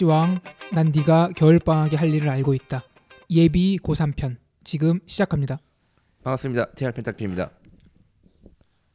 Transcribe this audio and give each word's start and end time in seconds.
입시왕 0.00 0.40
난 0.72 0.92
네가 0.94 1.30
겨울방학에 1.36 1.96
할 1.96 2.14
일을 2.14 2.28
알고 2.30 2.54
있다. 2.54 2.84
예비 3.30 3.78
고3편 3.82 4.36
지금 4.64 5.00
시작합니다. 5.06 5.60
반갑습니다. 6.22 6.72
TR 6.72 6.92
펜타클입니다. 6.92 7.50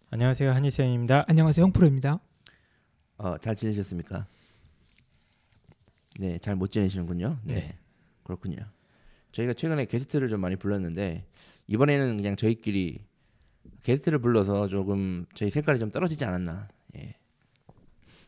안녕하세요 0.10 0.52
한희쌤입니다. 0.52 1.26
안녕하세요 1.28 1.64
형프로입니다. 1.66 2.20
어, 3.18 3.38
잘 3.38 3.56
지내셨습니까? 3.56 4.26
네, 6.20 6.38
잘 6.40 6.56
못 6.56 6.72
지내시는군요. 6.72 7.38
네. 7.44 7.54
네. 7.54 7.78
그렇군요. 8.24 8.58
저희가 9.32 9.54
최근에 9.54 9.86
게스트를 9.86 10.30
좀 10.30 10.42
많이 10.42 10.56
불렀는데 10.56 11.28
이번에는 11.68 12.18
그냥 12.18 12.36
저희끼리 12.36 13.06
게스트를 13.84 14.20
불러서 14.20 14.68
조금 14.70 15.26
저희 15.36 15.52
색깔이 15.52 15.78
좀 15.78 15.92
떨어지지 15.92 16.26
않았나. 16.26 16.68
예. 16.98 17.16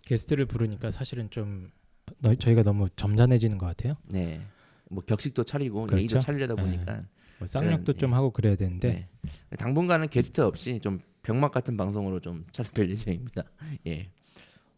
게스트를 0.03 0.45
부르니까 0.45 0.91
사실은 0.91 1.29
좀 1.31 1.71
너, 2.19 2.35
저희가 2.35 2.63
너무 2.63 2.89
점잖해지는 2.95 3.57
것 3.57 3.65
같아요. 3.65 3.95
네. 4.05 4.41
뭐 4.89 5.03
격식도 5.03 5.43
차리고 5.43 5.81
그렇죠. 5.85 5.97
예의도 5.97 6.19
차리려다 6.19 6.55
네. 6.55 6.61
보니까 6.61 7.03
뭐 7.39 7.47
쌍욕도 7.47 7.93
네. 7.93 7.99
좀 7.99 8.13
하고 8.13 8.31
그래야 8.31 8.55
되는데 8.55 9.07
네. 9.21 9.31
당분간은 9.57 10.09
게스트 10.09 10.41
없이 10.41 10.79
좀 10.79 11.01
병맛 11.23 11.51
같은 11.51 11.75
방송으로 11.77 12.19
좀 12.19 12.45
찾아뵐 12.51 12.89
예정입니다. 12.91 13.43
예. 13.87 14.09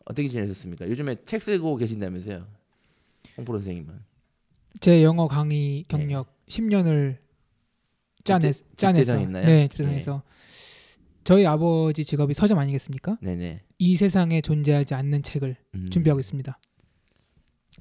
어떻게 0.05 0.27
지내셨습니까? 0.27 0.89
요즘에 0.89 1.17
책 1.25 1.41
쓰고 1.41 1.75
계신다면서요? 1.75 2.47
홍프로 3.37 3.59
선생님은. 3.59 3.93
제 4.79 5.03
영어 5.03 5.27
강의 5.27 5.83
경력 5.87 6.35
10년을 6.47 7.17
짜내 8.23 8.51
짜내서? 8.75 9.17
네 9.17 9.67
집대성에서 9.67 10.23
저희 11.23 11.45
아버지 11.45 12.03
직업이 12.03 12.33
서점 12.33 12.57
아니겠습니까? 12.57 13.17
네네. 13.21 13.61
이 13.77 13.95
세상에 13.95 14.41
존재하지 14.41 14.95
않는 14.95 15.21
책을 15.21 15.55
음. 15.75 15.89
준비하고 15.89 16.19
있습니다. 16.19 16.59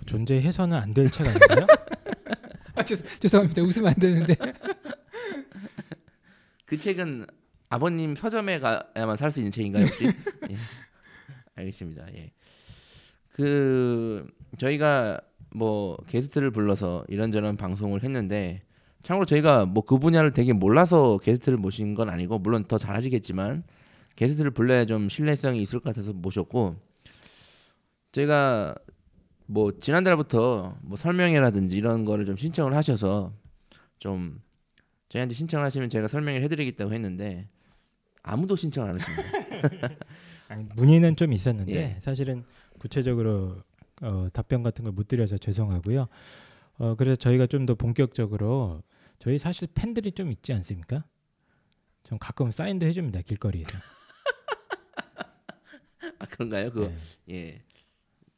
존재해서는 0.06 0.77
안 0.77 0.94
될 0.94 1.10
책 1.10 1.27
아닌가요? 1.27 1.66
아 2.74 2.84
죄, 2.84 2.94
죄송합니다. 2.96 3.62
웃으면 3.62 3.88
안 3.91 3.94
되는데 3.96 4.34
그 6.64 6.77
책은 6.77 7.27
아버님 7.70 8.14
서점에 8.14 8.60
가야만 8.60 9.16
살 9.16 9.30
수 9.30 9.41
있는 9.41 9.50
책인가요 9.50 9.84
혹시? 9.86 10.06
예. 10.50 10.56
알겠습니다. 11.54 12.06
예. 12.14 12.32
그 13.32 14.26
저희가 14.58 15.20
뭐 15.54 15.96
게스트를 16.06 16.50
불러서 16.50 17.04
이런저런 17.08 17.56
방송을 17.56 18.02
했는데 18.02 18.62
참고로 19.03 19.26
저희가 19.26 19.66
뭐 19.66 19.82
그 19.84 19.98
분야를 19.98 20.32
되게 20.32 20.53
몰라서 20.53 21.19
게스트를 21.19 21.58
모신 21.58 21.94
건 21.94 22.10
아니고 22.10 22.38
물론 22.38 22.64
더 22.64 22.78
잘하시겠지만 22.78 23.64
게스트를 24.16 24.50
불러야 24.50 24.84
좀 24.84 25.08
신뢰성이 25.08 25.62
있을 25.62 25.81
것 25.81 25.94
같아서 25.94 26.12
모셨고 26.12 26.76
저희가 28.12 28.75
뭐 29.50 29.72
지난달부터 29.78 30.76
뭐 30.82 30.97
설명회라든지 30.98 31.76
이런 31.78 32.04
거를 32.04 32.26
좀 32.26 32.36
신청을 32.36 32.75
하셔서 32.76 33.32
좀 33.98 34.42
저희한테 35.09 35.34
신청을 35.34 35.64
하시면 35.64 35.88
제가 35.88 36.06
설명을 36.06 36.42
해드리겠다고 36.42 36.92
했는데 36.92 37.48
아무도 38.22 38.56
신청 38.56 38.87
안 38.88 39.00
하십니다. 39.00 39.88
문의는 40.76 41.16
좀 41.16 41.32
있었는데 41.32 41.75
예. 41.75 41.97
사실은 42.03 42.44
구체적으로 42.78 43.56
어, 44.03 44.28
답변 44.32 44.62
같은 44.62 44.84
걸 44.84 44.92
못 44.92 45.08
드려서 45.08 45.38
죄송하고요. 45.38 46.06
어, 46.78 46.94
그래서 46.97 47.16
저희가 47.16 47.47
좀 47.47 47.64
더 47.66 47.75
본격적으로 47.75 48.82
저희 49.19 49.38
사실 49.38 49.66
팬들이 49.75 50.12
좀 50.12 50.31
있지 50.31 50.53
않습니까? 50.53 51.04
좀 52.04 52.19
가끔 52.19 52.50
사인도 52.50 52.87
해줍니다 52.87 53.22
길거리에서. 53.22 53.78
아 56.19 56.26
그런가요? 56.26 56.70
그 56.70 56.94
네. 57.26 57.34
예. 57.34 57.62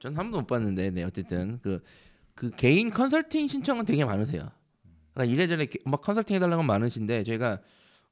전 0.01 0.17
한 0.17 0.31
번도 0.31 0.41
못 0.41 0.47
봤는데 0.47 0.91
네 0.91 1.03
어쨌든 1.05 1.61
그그 1.61 2.51
개인 2.57 2.91
컨설팅 2.91 3.47
신청은 3.47 3.85
되게 3.85 4.05
많으세요. 4.05 4.49
그러니까 5.15 5.33
이래저래 5.35 5.67
게- 5.67 5.79
막 5.85 6.01
컨설팅 6.01 6.37
해달라는 6.37 6.59
건 6.59 6.67
많으신데 6.67 7.23
저희가 7.25 7.61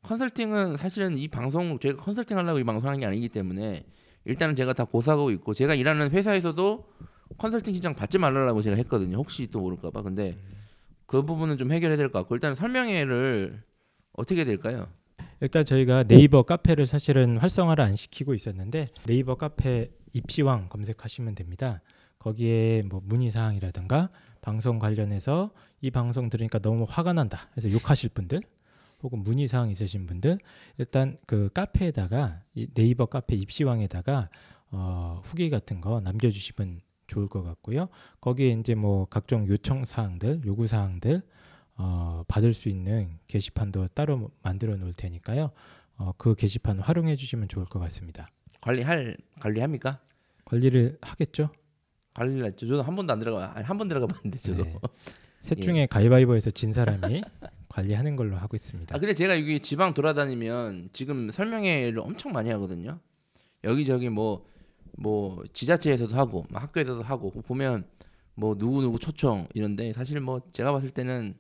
컨설팅은 0.03 0.77
사실은 0.77 1.19
이 1.19 1.29
방송 1.29 1.79
저희가 1.79 2.03
컨설팅 2.03 2.37
하려고 2.37 2.59
이 2.59 2.65
방송하는 2.65 3.01
게 3.01 3.07
아니기 3.07 3.29
때문에 3.31 3.85
일단은 4.27 4.55
제가 4.55 4.75
다 4.75 4.85
고사하고 4.85 5.31
있고 5.33 5.55
제가 5.55 5.75
일하는 5.75 6.11
회사에서도 6.11 6.85
컨설팅 7.39 7.73
신청 7.75 7.95
받지 7.95 8.19
말라고 8.19 8.61
제가 8.63 8.77
했거든요. 8.77 9.17
혹시 9.17 9.47
또 9.49 9.61
모를까봐. 9.61 10.03
근데 10.03 10.37
그 11.07 11.23
부분은 11.25 11.57
좀 11.57 11.73
해결해야 11.73 11.97
될 11.97 12.09
것 12.11 12.19
같고 12.21 12.35
일단 12.35 12.55
설명회를 12.55 13.63
어떻게 14.13 14.45
될까요? 14.45 14.89
일단 15.41 15.65
저희가 15.65 16.03
네이버 16.05 16.43
카페를 16.43 16.85
사실은 16.87 17.39
활성화를 17.39 17.83
안 17.83 17.97
시키고 17.97 18.35
있었는데 18.35 18.89
네이버 19.07 19.37
카페 19.37 19.91
입시왕 20.19 20.69
검색하시면 20.69 21.35
됩니다. 21.35 21.81
거기에 22.19 22.83
뭐 22.83 23.01
문의 23.05 23.31
사항이라든가 23.31 24.11
방송 24.41 24.79
관련해서 24.79 25.53
이 25.81 25.91
방송 25.91 26.29
들으니까 26.29 26.59
너무 26.59 26.85
화가 26.89 27.13
난다. 27.13 27.49
해서 27.57 27.71
욕하실 27.71 28.11
분들 28.11 28.41
혹은 29.03 29.23
문의 29.23 29.47
사항 29.47 29.71
있으신 29.71 30.07
분들 30.07 30.39
일단 30.79 31.19
그 31.27 31.49
카페에다가 31.55 32.43
이 32.55 32.67
네이버 32.75 33.07
카페 33.07 33.37
입시왕에다가 33.37 34.29
어, 34.71 35.23
후기 35.25 35.49
같은 35.51 35.81
거 35.81 36.01
남겨주시면 36.01 36.81
좋을 37.07 37.29
것 37.29 37.43
같고요. 37.43 37.89
거기에 38.21 38.51
이제 38.51 38.75
뭐 38.75 39.07
각종 39.07 39.47
요청 39.49 39.85
사항들, 39.85 40.43
요구 40.45 40.67
사항들 40.67 41.23
어, 41.77 42.25
받을 42.27 42.53
수 42.53 42.69
있는 42.69 43.19
게시판도 43.29 43.89
따로 43.89 44.31
만들어 44.43 44.77
놓을 44.77 44.93
테니까요. 44.95 45.53
어, 45.97 46.13
그 46.19 46.35
게시판 46.35 46.81
활용해 46.81 47.17
주시면 47.17 47.49
좋을 47.49 47.65
것 47.65 47.79
같습니다. 47.79 48.29
관리할 48.61 49.17
관리합니까? 49.41 50.01
관리를 50.45 50.99
하겠죠? 51.01 51.51
관리를 52.15 52.47
했죠. 52.47 52.67
저도 52.67 52.83
한 52.83 52.97
번도 52.97 53.13
안 53.13 53.19
들어가 53.21 53.53
한 53.55 53.79
번 53.79 53.89
들어가 53.89 54.07
봤는데 54.07 54.39
저도. 54.39 54.65
네. 54.65 54.75
셋 55.43 55.59
예. 55.59 55.63
중에 55.63 55.87
가위바위보에서 55.87 56.51
진 56.51 56.73
사람이 56.73 57.23
관리하는 57.69 58.17
걸로 58.17 58.37
하고 58.37 58.57
있습니다. 58.57 58.95
아 58.95 58.99
근데 58.99 59.15
제가 59.15 59.39
여기 59.39 59.61
지방 59.61 59.95
돌아다니면 59.95 60.91
지금 60.93 61.31
설명회를 61.31 62.01
엄청 62.01 62.33
많이 62.33 62.51
하거든요. 62.51 62.99
여기저기 63.65 64.09
뭐뭐 64.09 65.45
지자체에서도 65.53 66.15
하고 66.17 66.45
막 66.51 66.63
학교에서도 66.65 67.03
하고 67.03 67.31
보면 67.31 67.85
뭐 68.35 68.57
누구 68.57 68.81
누구 68.83 68.99
초청 68.99 69.47
이런데 69.55 69.93
사실 69.93 70.21
뭐 70.21 70.41
제가 70.53 70.73
봤을 70.73 70.91
때는 70.91 71.35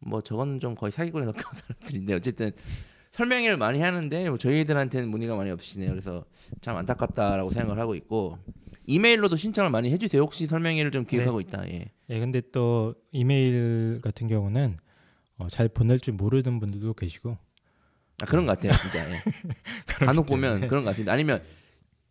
뭐 0.00 0.20
저건 0.20 0.58
좀 0.60 0.74
거의 0.74 0.90
사기꾼에 0.92 1.24
가까운 1.26 1.44
사람들인데 1.54 2.14
어쨌든 2.14 2.50
설명회를 3.14 3.56
많이 3.56 3.80
하는데 3.80 4.28
뭐 4.28 4.36
저희들한테는 4.38 5.08
문의가 5.08 5.36
많이 5.36 5.48
없으시네요. 5.50 5.90
그래서 5.90 6.24
참 6.60 6.76
안타깝다라고 6.76 7.50
생각을 7.50 7.78
하고 7.80 7.94
있고 7.94 8.38
이메일로도 8.86 9.36
신청을 9.36 9.70
많이 9.70 9.90
해주세요. 9.92 10.20
혹시 10.20 10.48
설명회를 10.48 10.90
좀 10.90 11.04
기획하고 11.06 11.40
있다. 11.40 11.62
예. 11.70 11.92
예, 12.10 12.18
근데 12.18 12.42
또 12.52 12.94
이메일 13.12 14.00
같은 14.02 14.26
경우는 14.26 14.76
어, 15.38 15.46
잘 15.48 15.68
보낼 15.68 16.00
줄 16.00 16.14
모르는 16.14 16.58
분들도 16.58 16.94
계시고 16.94 17.38
아 18.20 18.26
그런 18.26 18.46
것 18.46 18.58
같아요, 18.58 18.72
진짜. 18.82 19.08
예. 19.08 19.20
그렇기 19.86 20.04
간혹 20.06 20.26
보면 20.26 20.54
때문에. 20.54 20.66
그런 20.68 20.82
것 20.82 20.90
같습니다. 20.90 21.12
아니면 21.12 21.40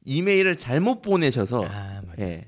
이메일을 0.05 0.55
잘못 0.55 1.01
보내셔서 1.01 1.65
아 1.65 2.01
맞아. 2.07 2.25
예. 2.25 2.45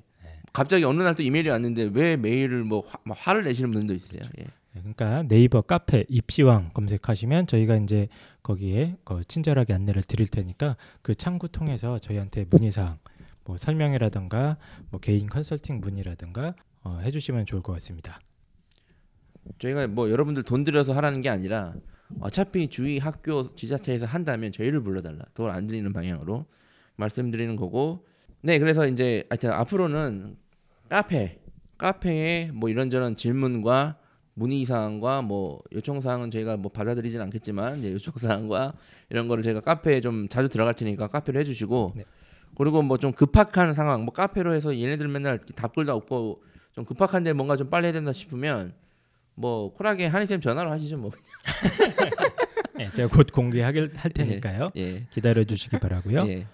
갑자기 0.53 0.85
어느 0.85 1.03
날 1.03 1.13
또 1.15 1.23
이메일이 1.23 1.49
왔는데 1.49 1.89
왜 1.93 2.15
메일을 2.15 2.63
뭐 2.63 2.81
화, 2.87 2.97
막 3.03 3.17
화를 3.19 3.43
내시는 3.43 3.71
분들도 3.71 3.93
있어요. 3.93 4.21
예. 4.39 4.45
네, 4.75 4.81
그러니까 4.81 5.23
네이버 5.23 5.61
카페 5.61 6.03
입시왕 6.09 6.71
검색하시면 6.73 7.47
저희가 7.47 7.77
이제 7.77 8.09
거기에 8.43 8.97
그 9.05 9.23
친절하게 9.23 9.73
안내를 9.73 10.03
드릴 10.03 10.27
테니까 10.27 10.75
그 11.01 11.15
창구 11.15 11.49
통해서 11.49 11.97
저희한테 11.97 12.45
문의사항 12.49 12.97
뭐 13.45 13.55
설명이라든가 13.57 14.57
뭐 14.89 14.99
개인 14.99 15.27
컨설팅 15.27 15.79
문의라든가 15.79 16.55
어, 16.83 16.99
해주시면 17.01 17.45
좋을 17.45 17.61
것 17.61 17.71
같습니다. 17.73 18.19
저희가 19.59 19.87
뭐 19.87 20.09
여러분들 20.09 20.43
돈 20.43 20.63
들여서 20.65 20.93
하라는 20.93 21.21
게 21.21 21.29
아니라 21.29 21.73
어차피 22.19 22.67
주위 22.67 22.97
학교 22.97 23.55
지자체에서 23.55 24.05
한다면 24.05 24.51
저희를 24.51 24.81
불러달라. 24.83 25.23
돈 25.33 25.49
안 25.49 25.67
드리는 25.67 25.91
방향으로 25.93 26.45
말씀드리는 26.97 27.55
거고. 27.55 28.05
네, 28.41 28.59
그래서 28.59 28.87
이제 28.87 29.25
하여튼 29.29 29.51
앞으로는 29.51 30.35
카페, 30.89 31.39
카페에 31.77 32.51
뭐 32.53 32.69
이런저런 32.69 33.15
질문과 33.15 33.97
문의 34.35 34.65
사항과 34.65 35.21
뭐 35.21 35.61
요청 35.73 36.01
사항은 36.01 36.29
저희가 36.29 36.57
뭐 36.57 36.69
받아들이진 36.71 37.19
않겠지만 37.21 37.79
이제 37.79 37.91
요청 37.93 38.13
사항과 38.17 38.73
이런 39.09 39.27
거를 39.27 39.43
저희가 39.43 39.61
카페에 39.61 40.01
좀 40.01 40.27
자주 40.27 40.49
들어갈 40.49 40.73
테니까 40.75 41.07
카페로 41.07 41.39
해주시고 41.39 41.93
네. 41.95 42.03
그리고 42.57 42.81
뭐 42.81 42.97
좀 42.97 43.11
급박한 43.13 43.73
상황 43.73 44.03
뭐 44.05 44.13
카페로 44.13 44.53
해서 44.53 44.77
얘네들 44.77 45.07
맨날 45.07 45.39
답글도 45.39 45.93
없고 45.93 46.43
좀 46.73 46.85
급박한데 46.85 47.33
뭔가 47.33 47.55
좀 47.55 47.69
빨리 47.69 47.85
해야 47.85 47.93
된다 47.93 48.11
싶으면 48.11 48.73
뭐 49.35 49.73
쿨하게 49.73 50.05
한희쌤 50.07 50.41
전화로 50.41 50.69
하시죠 50.69 50.97
뭐 50.97 51.11
네, 52.77 52.91
제가 52.91 53.07
곧 53.07 53.27
공개하길 53.31 53.93
할 53.95 54.11
테니까요. 54.11 54.71
예. 54.75 55.07
기다려 55.13 55.45
주시기 55.45 55.79
바라고요. 55.79 56.27
예. 56.27 56.45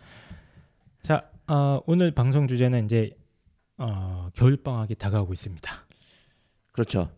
자 1.01 1.27
어, 1.47 1.81
오늘 1.87 2.11
방송 2.11 2.47
주제는 2.47 2.85
이제 2.85 3.09
어, 3.77 4.29
겨울 4.35 4.57
방학이 4.57 4.93
다가오고 4.95 5.33
있습니다. 5.33 5.71
그렇죠. 6.71 7.09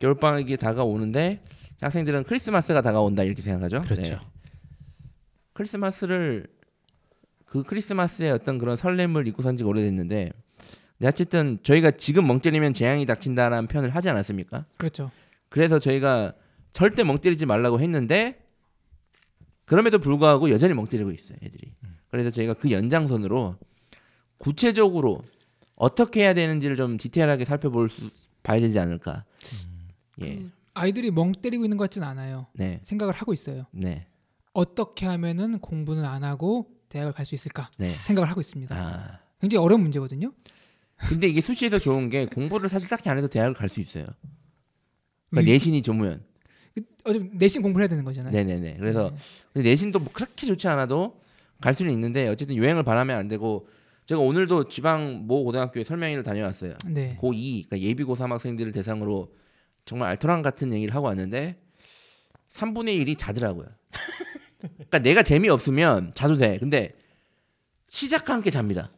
겨울방학이 0.00 0.56
다가오는데 0.56 1.40
학생들은 1.80 2.24
크리스마스가 2.24 2.82
다가온다 2.82 3.22
이렇게 3.22 3.40
생각하죠. 3.42 3.82
그렇죠. 3.82 4.02
네. 4.02 4.18
크리스마스를 5.52 6.46
그 7.44 7.62
크리스마스의 7.62 8.32
어떤 8.32 8.58
그런 8.58 8.76
설렘을 8.76 9.26
잊고 9.28 9.42
산 9.42 9.56
지가 9.56 9.68
오래됐는데 9.68 10.32
근데 10.98 11.08
어쨌든 11.08 11.58
저희가 11.62 11.92
지금 11.92 12.26
멍 12.26 12.40
때리면 12.40 12.72
재앙이 12.72 13.06
닥친다라는 13.06 13.68
표현을 13.68 13.94
하지 13.94 14.08
않았습니까? 14.08 14.66
그렇죠. 14.76 15.10
그래서 15.48 15.78
저희가 15.78 16.34
절대 16.72 17.04
멍 17.04 17.18
때리지 17.18 17.46
말라고 17.46 17.80
했는데 17.80 18.44
그럼에도 19.64 19.98
불구하고 19.98 20.50
여전히 20.50 20.74
멍 20.74 20.86
때리고 20.86 21.10
있어요, 21.10 21.38
애들이. 21.42 21.72
그래서 22.10 22.30
저희가 22.30 22.54
그 22.54 22.70
연장선으로 22.70 23.56
구체적으로 24.38 25.22
어떻게 25.74 26.22
해야 26.22 26.34
되는지를 26.34 26.76
좀 26.76 26.96
디테일하게 26.96 27.44
살펴볼 27.44 27.88
수 27.88 28.10
봐야 28.42 28.60
되지 28.60 28.78
않을까. 28.78 29.24
예. 30.22 30.36
그 30.36 30.50
아이들이 30.74 31.10
멍 31.10 31.32
때리고 31.32 31.64
있는 31.64 31.76
것 31.76 31.84
같진 31.84 32.02
않아요. 32.02 32.46
네. 32.54 32.80
생각을 32.84 33.12
하고 33.14 33.32
있어요. 33.32 33.64
네. 33.72 34.06
어떻게 34.52 35.06
하면은 35.06 35.58
공부는 35.58 36.04
안 36.04 36.24
하고 36.24 36.68
대학을 36.88 37.12
갈 37.12 37.24
수 37.26 37.34
있을까 37.34 37.70
네. 37.78 37.94
생각을 38.00 38.28
하고 38.28 38.40
있습니다. 38.40 38.74
아. 38.76 39.20
굉장히 39.40 39.64
어려운 39.64 39.82
문제거든요. 39.82 40.32
근데 41.08 41.28
이게 41.28 41.40
수시에서 41.40 41.78
좋은 41.78 42.10
게 42.10 42.26
공부를 42.26 42.68
사실 42.68 42.88
딱히 42.88 43.08
안 43.08 43.16
해도 43.16 43.28
대학을 43.28 43.54
갈 43.54 43.68
수 43.68 43.80
있어요. 43.80 44.06
그러니까 45.30 45.48
이- 45.48 45.52
내신이 45.52 45.82
좋으면. 45.82 46.22
어차피 47.04 47.30
내신 47.32 47.62
공부를 47.62 47.84
해야 47.84 47.88
되는 47.88 48.04
거잖아요. 48.04 48.30
네네네. 48.32 48.76
그래서 48.78 49.10
근데 49.52 49.70
내신도 49.70 49.98
뭐 50.00 50.12
그렇게 50.12 50.46
좋지 50.46 50.68
않아도 50.68 51.18
갈 51.60 51.72
수는 51.74 51.92
있는데 51.92 52.28
어쨌든 52.28 52.54
유행을 52.56 52.82
바라면 52.82 53.16
안 53.16 53.26
되고 53.28 53.66
제가 54.04 54.20
오늘도 54.20 54.68
지방 54.68 55.26
모 55.26 55.44
고등학교에 55.44 55.84
설명회를 55.84 56.22
다녀왔어요. 56.22 56.74
네. 56.90 57.16
고2 57.20 57.68
그러니까 57.68 57.80
예비 57.80 58.04
고3 58.04 58.28
학생들을 58.28 58.72
대상으로 58.72 59.32
정말 59.84 60.10
알토란 60.10 60.42
같은 60.42 60.72
얘기를 60.72 60.94
하고 60.94 61.06
왔는데 61.06 61.60
3분의 62.52 63.04
1이 63.04 63.18
자더라고요. 63.18 63.66
그러니까 64.58 64.98
내가 64.98 65.22
재미없으면 65.22 66.12
자도 66.14 66.36
돼. 66.36 66.58
근데 66.58 66.94
시작과 67.86 68.34
함께 68.34 68.50
잡니다. 68.50 68.92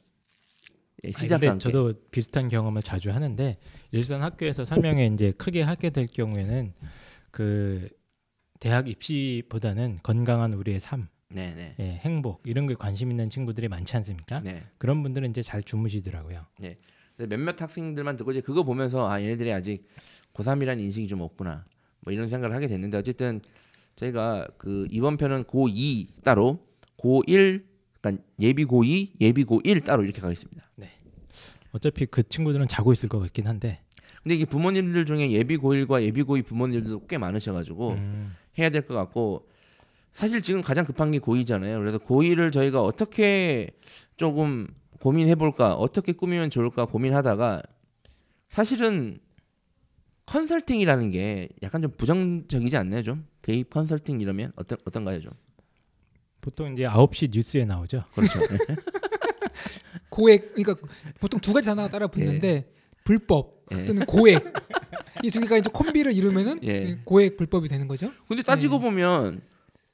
예, 1.04 1.12
시작과 1.12 1.50
함께. 1.50 1.62
저도 1.62 1.94
비슷한 2.10 2.48
경험을 2.48 2.82
자주 2.82 3.10
하는데 3.10 3.58
일선 3.90 4.22
학교에서 4.22 4.64
설명회 4.64 5.06
이제 5.06 5.32
크게 5.32 5.62
하게 5.62 5.90
될 5.90 6.06
경우에는 6.06 6.72
그 7.30 7.88
대학 8.60 8.88
입시보다는 8.88 10.00
건강한 10.02 10.52
우리의 10.52 10.78
삶, 10.78 11.08
네네. 11.28 11.76
예, 11.80 11.84
행복 12.04 12.42
이런 12.46 12.66
게 12.66 12.74
관심 12.74 13.10
있는 13.10 13.30
친구들이 13.30 13.68
많지 13.68 13.96
않습니까? 13.96 14.40
네. 14.40 14.62
그런 14.78 15.02
분들은 15.02 15.30
이제 15.30 15.42
잘 15.42 15.62
주무시더라고요. 15.62 16.46
근데 16.56 16.78
몇몇 17.36 17.60
학생들만 17.60 18.16
듣고 18.16 18.30
이제 18.30 18.40
그거 18.40 18.62
보면서 18.62 19.08
아 19.08 19.20
얘네들이 19.20 19.52
아직 19.52 19.84
고3이라는 20.34 20.80
인식이 20.80 21.06
좀 21.08 21.20
없구나 21.20 21.64
뭐 22.00 22.12
이런 22.12 22.28
생각을 22.28 22.54
하게 22.54 22.68
됐는데 22.68 22.98
어쨌든 22.98 23.40
저희가 23.96 24.48
그 24.58 24.86
이번 24.90 25.16
편은 25.16 25.44
고2 25.44 26.08
따로 26.24 26.58
고1 26.98 27.62
그러니까 28.00 28.24
예비 28.40 28.64
고2 28.64 29.10
예비 29.20 29.44
고1 29.44 29.84
따로 29.84 30.02
이렇게 30.04 30.20
가겠습니다. 30.20 30.62
어차피 31.74 32.04
그 32.06 32.22
친구들은 32.28 32.68
자고 32.68 32.92
있을 32.92 33.08
것 33.08 33.18
같긴 33.18 33.46
한데 33.46 33.80
근데 34.22 34.34
이게 34.34 34.44
부모님들 34.44 35.06
중에 35.06 35.30
예비 35.32 35.56
고1과 35.56 36.02
예비 36.02 36.22
고2 36.22 36.44
부모님들도 36.44 37.06
꽤 37.06 37.18
많으셔 37.18 37.52
가지고 37.52 37.92
음, 37.92 38.34
해야 38.58 38.68
될 38.70 38.82
것 38.86 38.94
같고 38.94 39.48
사실 40.12 40.42
지금 40.42 40.60
가장 40.60 40.84
급한 40.84 41.10
게 41.10 41.18
고2잖아요. 41.18 41.78
그래서 41.78 41.98
고2를 41.98 42.52
저희가 42.52 42.82
어떻게 42.82 43.70
조금 44.16 44.68
고민해 45.00 45.34
볼까 45.36 45.74
어떻게 45.74 46.12
꾸미면 46.12 46.50
좋을까 46.50 46.84
고민하다가 46.84 47.62
사실은 48.50 49.18
컨설팅이라는 50.32 51.10
게 51.10 51.48
약간 51.62 51.82
좀 51.82 51.90
부정적이지 51.90 52.76
않나요 52.76 53.02
좀 53.02 53.26
대입 53.42 53.68
컨설팅 53.70 54.20
이러면 54.20 54.52
어떤 54.56 54.78
어떤가요 54.86 55.20
좀 55.20 55.32
보통 56.40 56.72
이제 56.72 56.84
9시 56.84 57.30
뉴스에 57.32 57.64
나오죠. 57.64 58.04
그렇죠 58.14 58.40
고액 60.08 60.54
그러니까 60.54 60.74
보통 61.20 61.38
두 61.40 61.52
가지 61.52 61.66
단어가 61.66 61.88
따라 61.88 62.06
붙는데 62.06 62.72
불법 63.04 63.64
예. 63.72 63.84
또는 63.84 64.06
고액 64.06 64.52
이 65.22 65.30
두 65.30 65.40
개가 65.40 65.58
이제 65.58 65.70
콤비를 65.72 66.12
이루면은 66.14 66.60
예. 66.64 66.98
고액 67.04 67.36
불법이 67.36 67.68
되는 67.68 67.86
거죠. 67.86 68.10
근데 68.26 68.42
따지고 68.42 68.78
네. 68.78 68.82
보면 68.82 69.42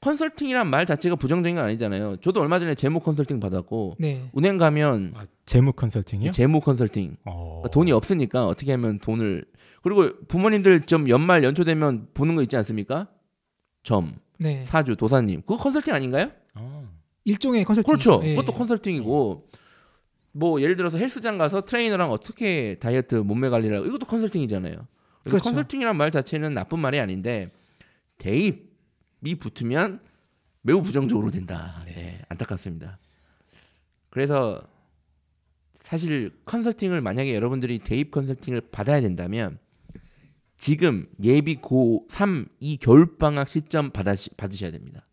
컨설팅이란 0.01 0.67
말 0.69 0.85
자체가 0.85 1.15
부정적인 1.15 1.55
건 1.55 1.65
아니잖아요 1.65 2.17
저도 2.17 2.41
얼마 2.41 2.59
전에 2.59 2.75
재무 2.75 2.99
컨설팅 2.99 3.39
받았고 3.39 3.95
네. 3.99 4.29
은행 4.37 4.57
가면 4.57 5.13
아, 5.15 5.25
재무 5.45 5.73
컨설팅이요? 5.73 6.31
재무 6.31 6.61
컨설팅 6.61 7.17
어. 7.25 7.61
그러니까 7.61 7.69
돈이 7.69 7.91
없으니까 7.91 8.47
어떻게 8.47 8.71
하면 8.71 8.99
돈을 8.99 9.45
그리고 9.83 10.09
부모님들 10.27 10.81
좀 10.81 11.09
연말 11.09 11.43
연초 11.43 11.63
되면 11.63 12.07
보는 12.13 12.35
거 12.35 12.41
있지 12.41 12.55
않습니까? 12.57 13.07
점 13.83 14.15
네. 14.37 14.63
사주 14.65 14.95
도사님 14.95 15.41
그거 15.41 15.57
컨설팅 15.57 15.93
아닌가요? 15.93 16.31
어. 16.55 16.99
일종의 17.25 17.63
컨설팅. 17.63 17.87
그렇죠. 17.87 18.19
그것도 18.19 18.51
컨설팅이고 18.53 19.47
뭐 20.31 20.61
예를 20.61 20.75
들어서 20.75 20.97
헬스장 20.97 21.37
가서 21.37 21.61
트레이너랑 21.61 22.11
어떻게 22.11 22.75
다이어트 22.79 23.15
몸매 23.15 23.49
관리를 23.49 23.77
하고 23.77 23.87
이것도 23.87 24.05
컨설팅이잖아요. 24.05 24.73
그래서 24.73 25.29
그렇죠. 25.29 25.43
컨설팅이란 25.43 25.97
말 25.97 26.11
자체는 26.11 26.53
나쁜 26.53 26.79
말이 26.79 26.99
아닌데 26.99 27.51
대입 28.17 28.68
이 29.23 29.35
붙으면 29.35 30.01
매우 30.61 30.81
부정적으로 30.81 31.31
된다. 31.31 31.83
네, 31.87 32.21
안타깝습니다. 32.29 32.99
그래서 34.09 34.61
사실 35.75 36.31
컨설팅을 36.45 37.01
만약에 37.01 37.33
여러분들이 37.33 37.79
대입 37.79 38.11
컨설팅을 38.11 38.61
받아야 38.71 39.01
된다면 39.01 39.59
지금 40.57 41.07
예비 41.23 41.55
고3 41.57 42.49
이 42.59 42.77
겨울방학 42.77 43.47
시점 43.47 43.91
받아, 43.91 44.13
받으셔야 44.37 44.71
됩니다. 44.71 45.07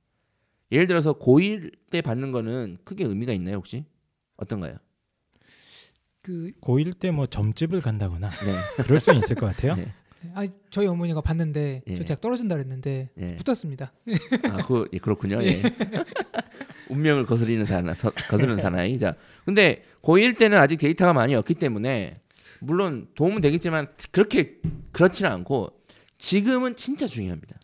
예를 0.73 0.87
들어서 0.87 1.13
고1 1.13 1.73
때 1.91 2.01
받는 2.03 2.33
거는 2.33 2.79
크게 2.85 3.05
의미가 3.05 3.33
있나요 3.33 3.57
혹시? 3.57 3.85
어떤가요? 4.37 4.77
그 6.23 6.51
고1 6.61 6.99
때 6.99 7.13
뭐 7.13 7.27
점집을 7.27 7.81
간다거나 7.81 8.31
네. 8.31 8.83
그럴 8.83 8.99
수는 8.99 9.21
있을 9.21 9.37
것 9.37 9.47
같아요. 9.47 9.75
네. 9.77 9.95
아, 10.35 10.47
저희 10.71 10.87
어머니가 10.87 11.21
봤는데 11.21 11.83
예. 11.87 11.97
저 11.97 12.05
대학 12.05 12.21
떨어진다 12.21 12.57
그랬는데 12.57 13.11
예. 13.19 13.37
붙었습니다. 13.37 13.93
아, 14.45 14.67
그 14.67 14.89
예, 14.93 14.99
그렇군요. 14.99 15.43
예. 15.43 15.63
운명을 16.89 17.27
거스리는 17.27 17.65
사나 17.65 17.95
서, 17.95 18.11
거스르는 18.11 18.59
사나이. 18.59 18.99
자, 18.99 19.15
근데 19.45 19.83
고1 20.03 20.39
때는 20.39 20.59
아직 20.59 20.77
데이터가 20.79 21.13
많이 21.13 21.35
없기 21.35 21.55
때문에 21.55 22.21
물론 22.61 23.09
도움은 23.15 23.41
되겠지만 23.41 23.89
그렇게 24.11 24.59
그렇지는 24.93 25.31
않고 25.31 25.73
지금은 26.19 26.77
진짜 26.77 27.07
중요합니다. 27.07 27.59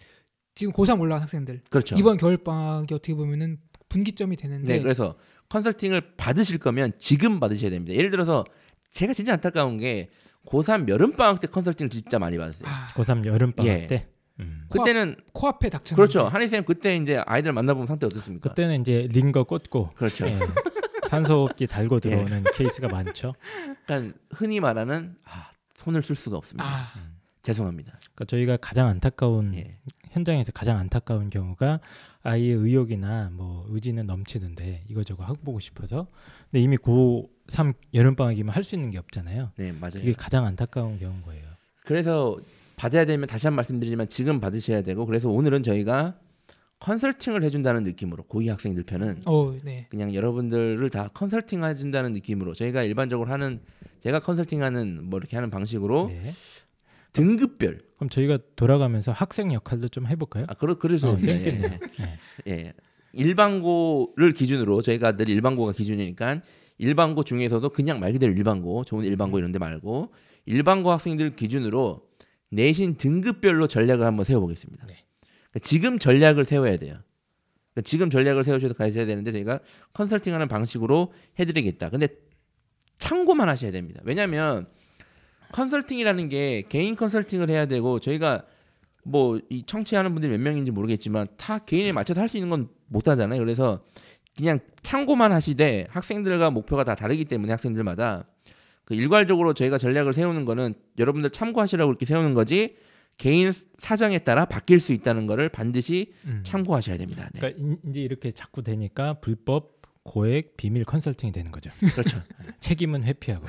지금 0.55 0.73
고3 0.73 1.01
올라간 1.01 1.23
학생들 1.23 1.63
그렇죠. 1.71 1.97
이번 1.97 2.17
겨울 2.17 2.37
방학이 2.37 2.93
어떻게 2.93 3.15
보면은 3.15 3.59
분기점이 3.89 4.37
되는데 4.37 4.75
네, 4.75 4.83
그래서 4.83 5.17
컨설팅을 5.49 6.17
받으실 6.17 6.59
거면 6.59 6.93
지금 6.99 7.41
받으셔야 7.41 7.71
됩니다. 7.71 7.97
예를 7.97 8.11
들어서 8.11 8.45
제가 8.91 9.13
진짜 9.13 9.33
안타까운 9.35 9.79
게 9.79 10.11
고3 10.47 10.89
여름 10.89 11.13
방학 11.13 11.41
때 11.41 11.47
컨설팅을 11.47 11.91
진짜 11.91 12.19
많이 12.19 12.39
받았어요. 12.39 12.69
아, 12.69 12.87
고3 12.95 13.25
여름 13.27 13.53
방학 13.53 13.73
예. 13.73 13.87
때. 13.87 14.09
음. 14.41 14.65
그때는 14.71 15.17
코앞 15.33 15.65
에 15.65 15.69
닥쳤는데 15.69 15.95
그렇죠. 15.95 16.27
한희 16.27 16.49
쌤 16.49 16.65
그때 16.65 16.97
이제 16.97 17.23
아이들 17.27 17.53
만나보면 17.53 17.87
상태 17.87 18.07
어떻습니까? 18.07 18.49
그때는 18.49 18.81
이제 18.81 19.09
링거 19.11 19.45
꽂고 19.45 19.91
그렇죠. 19.95 20.27
예, 20.27 20.39
산소호흡기 21.09 21.67
달고 21.67 22.01
들어오는 22.01 22.45
케이스가 22.55 22.89
많죠. 22.89 23.35
약간 23.69 24.15
흔히 24.31 24.61
말하는 24.61 25.17
아, 25.25 25.51
손을 25.77 26.03
쓸 26.03 26.17
수가 26.17 26.39
없습니다. 26.39 26.67
아, 26.67 26.93
죄송합니다. 27.43 27.93
그러니까 28.15 28.25
저희가 28.25 28.57
가장 28.57 28.89
안타까운 28.89 29.55
예. 29.55 29.77
현장에서 30.13 30.53
가장 30.53 30.79
안타까운 30.79 31.31
경우가 31.31 31.81
아이의 32.23 32.55
의욕이나 32.55 33.31
뭐 33.33 33.67
의지는 33.69 34.07
넘치는데 34.07 34.85
이거저거 34.89 35.25
하고 35.25 35.37
보고 35.43 35.59
싶어서 35.59 36.07
근데 36.51 36.61
이미 36.63 36.77
고 36.77 37.31
3 37.53 37.73
여름 37.95 38.17
방학이면 38.17 38.55
할 38.55 38.65
수 38.65 38.75
있는 38.75 38.91
게 38.91 38.99
없잖아요. 38.99 39.51
네, 39.57 39.73
맞아요. 39.73 39.99
이게 40.03 40.13
가장 40.13 40.45
안타까운 40.47 40.99
경우인 40.99 41.23
거예요. 41.23 41.43
그래서 41.85 42.39
받아야 42.77 43.05
되면 43.05 43.27
다시 43.27 43.47
한 43.47 43.53
번 43.53 43.57
말씀드리지만 43.57 44.09
지금 44.09 44.41
받으셔야 44.41 44.83
되고 44.83 45.05
그래서 45.07 45.29
오늘은 45.29 45.63
저희가 45.63 46.17
컨설팅을 46.81 47.45
해준다는 47.45 47.85
느낌으로 47.85 48.25
고위 48.25 48.49
학생들 48.49 48.83
편은 48.85 49.21
어, 49.27 49.57
네. 49.63 49.87
그냥 49.91 50.15
여러분들을 50.15 50.89
다 50.91 51.09
컨설팅 51.15 51.63
해준다는 51.65 52.13
느낌으로 52.13 52.55
저희가 52.55 52.83
일반적으로 52.83 53.31
하는 53.31 53.61
제가 54.01 54.19
컨설팅하는 54.19 55.05
뭐 55.05 55.19
이렇게 55.21 55.37
하는 55.37 55.49
방식으로 55.51 56.09
네. 56.09 56.33
등급별 57.13 57.79
그럼 57.97 58.09
저희가 58.09 58.39
돌아가면서 58.57 59.13
학생 59.13 59.53
역할도 59.53 59.89
좀 59.89 60.07
해볼까요? 60.09 60.47
아 60.49 60.55
그러 60.55 60.77
그러죠. 60.79 61.11
어, 61.11 61.19
예, 61.23 61.27
재밌겠네요. 61.29 61.79
예, 62.49 62.53
예. 62.53 62.73
일반고를 63.13 64.33
기준으로 64.33 64.81
저희가 64.83 65.17
늘 65.17 65.29
일반고가 65.29 65.73
기준이니까 65.73 66.41
일반고 66.83 67.23
중에서도 67.23 67.69
그냥 67.71 68.01
말 68.01 68.13
그대로 68.13 68.33
일반고 68.33 68.85
좋은 68.85 69.05
일반고 69.05 69.39
이런 69.39 69.53
데 69.53 69.59
말고 69.59 70.13
일반고 70.47 70.91
학생들 70.91 71.37
기준으로 71.37 72.03
내신 72.51 72.97
등급별로 72.97 73.69
전략을 73.69 74.05
한번 74.05 74.25
세워보겠습니다. 74.25 74.87
네. 74.89 75.05
그러니까 75.51 75.59
지금 75.63 75.99
전략을 75.99 76.45
세워야 76.45 76.77
돼요. 76.79 76.97
그러니까 77.73 77.83
지금 77.85 78.11
전략을 78.11 78.43
세우셔서 78.45 78.75
가셔야 78.75 79.07
되는데 79.07 79.31
저희가 79.31 79.61
컨설팅하는 79.93 80.49
방식으로 80.49 81.13
해드리겠다. 81.39 81.89
근데 81.89 82.09
참고만 82.99 83.49
하셔야 83.49 83.71
됩니다. 83.71 84.01
왜냐하면 84.05 84.67
컨설팅이라는 85.53 86.29
게 86.29 86.65
개인 86.69 86.97
컨설팅을 86.97 87.49
해야 87.49 87.67
되고 87.67 87.99
저희가 88.01 88.45
뭐 89.05 89.39
이 89.51 89.63
청취하는 89.65 90.13
분들이 90.13 90.33
몇 90.33 90.41
명인지 90.41 90.71
모르겠지만 90.71 91.27
다 91.37 91.59
개인에 91.59 91.93
맞춰서 91.93 92.21
할 92.21 92.29
수 92.29 92.37
있는 92.37 92.51
건 92.51 92.69
못 92.93 93.09
하잖아요. 93.09 93.39
그래서 93.41 93.83
그냥 94.37 94.61
참고만 94.83 95.33
하시되 95.33 95.87
학생들과 95.91 96.51
목표가 96.51 96.85
다 96.85 96.95
다르기 96.95 97.25
때문에 97.27 97.53
학생들마다 97.53 98.25
그 98.85 98.95
일괄적으로 98.95 99.55
저희가 99.55 99.79
전략을 99.79 100.13
세우는 100.13 100.45
거는 100.45 100.75
여러분들 100.99 101.31
참고하시라고 101.31 101.91
이렇게 101.91 102.07
세우는 102.07 102.35
거지 102.35 102.77
개인 103.19 103.53
사정에 103.79 104.19
따라 104.21 104.45
바뀔 104.47 104.81
수 104.81 104.93
있다는 104.93 105.27
거를 105.27 105.49
반드시 105.51 106.13
음. 106.25 106.43
참고하셔야 106.45 106.97
됩니다. 106.97 107.29
네. 107.35 107.41
그러니까 107.41 107.63
이- 107.63 107.91
이제 107.91 108.01
이렇게 108.01 108.33
자꾸 108.33 108.63
되니까 108.63 109.15
불법 109.21 109.83
고액 110.05 110.57
비밀 110.57 110.85
컨설팅이 110.85 111.31
되는 111.33 111.53
거죠. 111.53 111.71
그렇죠. 111.93 112.21
책임은 112.59 113.05
회피하고. 113.05 113.47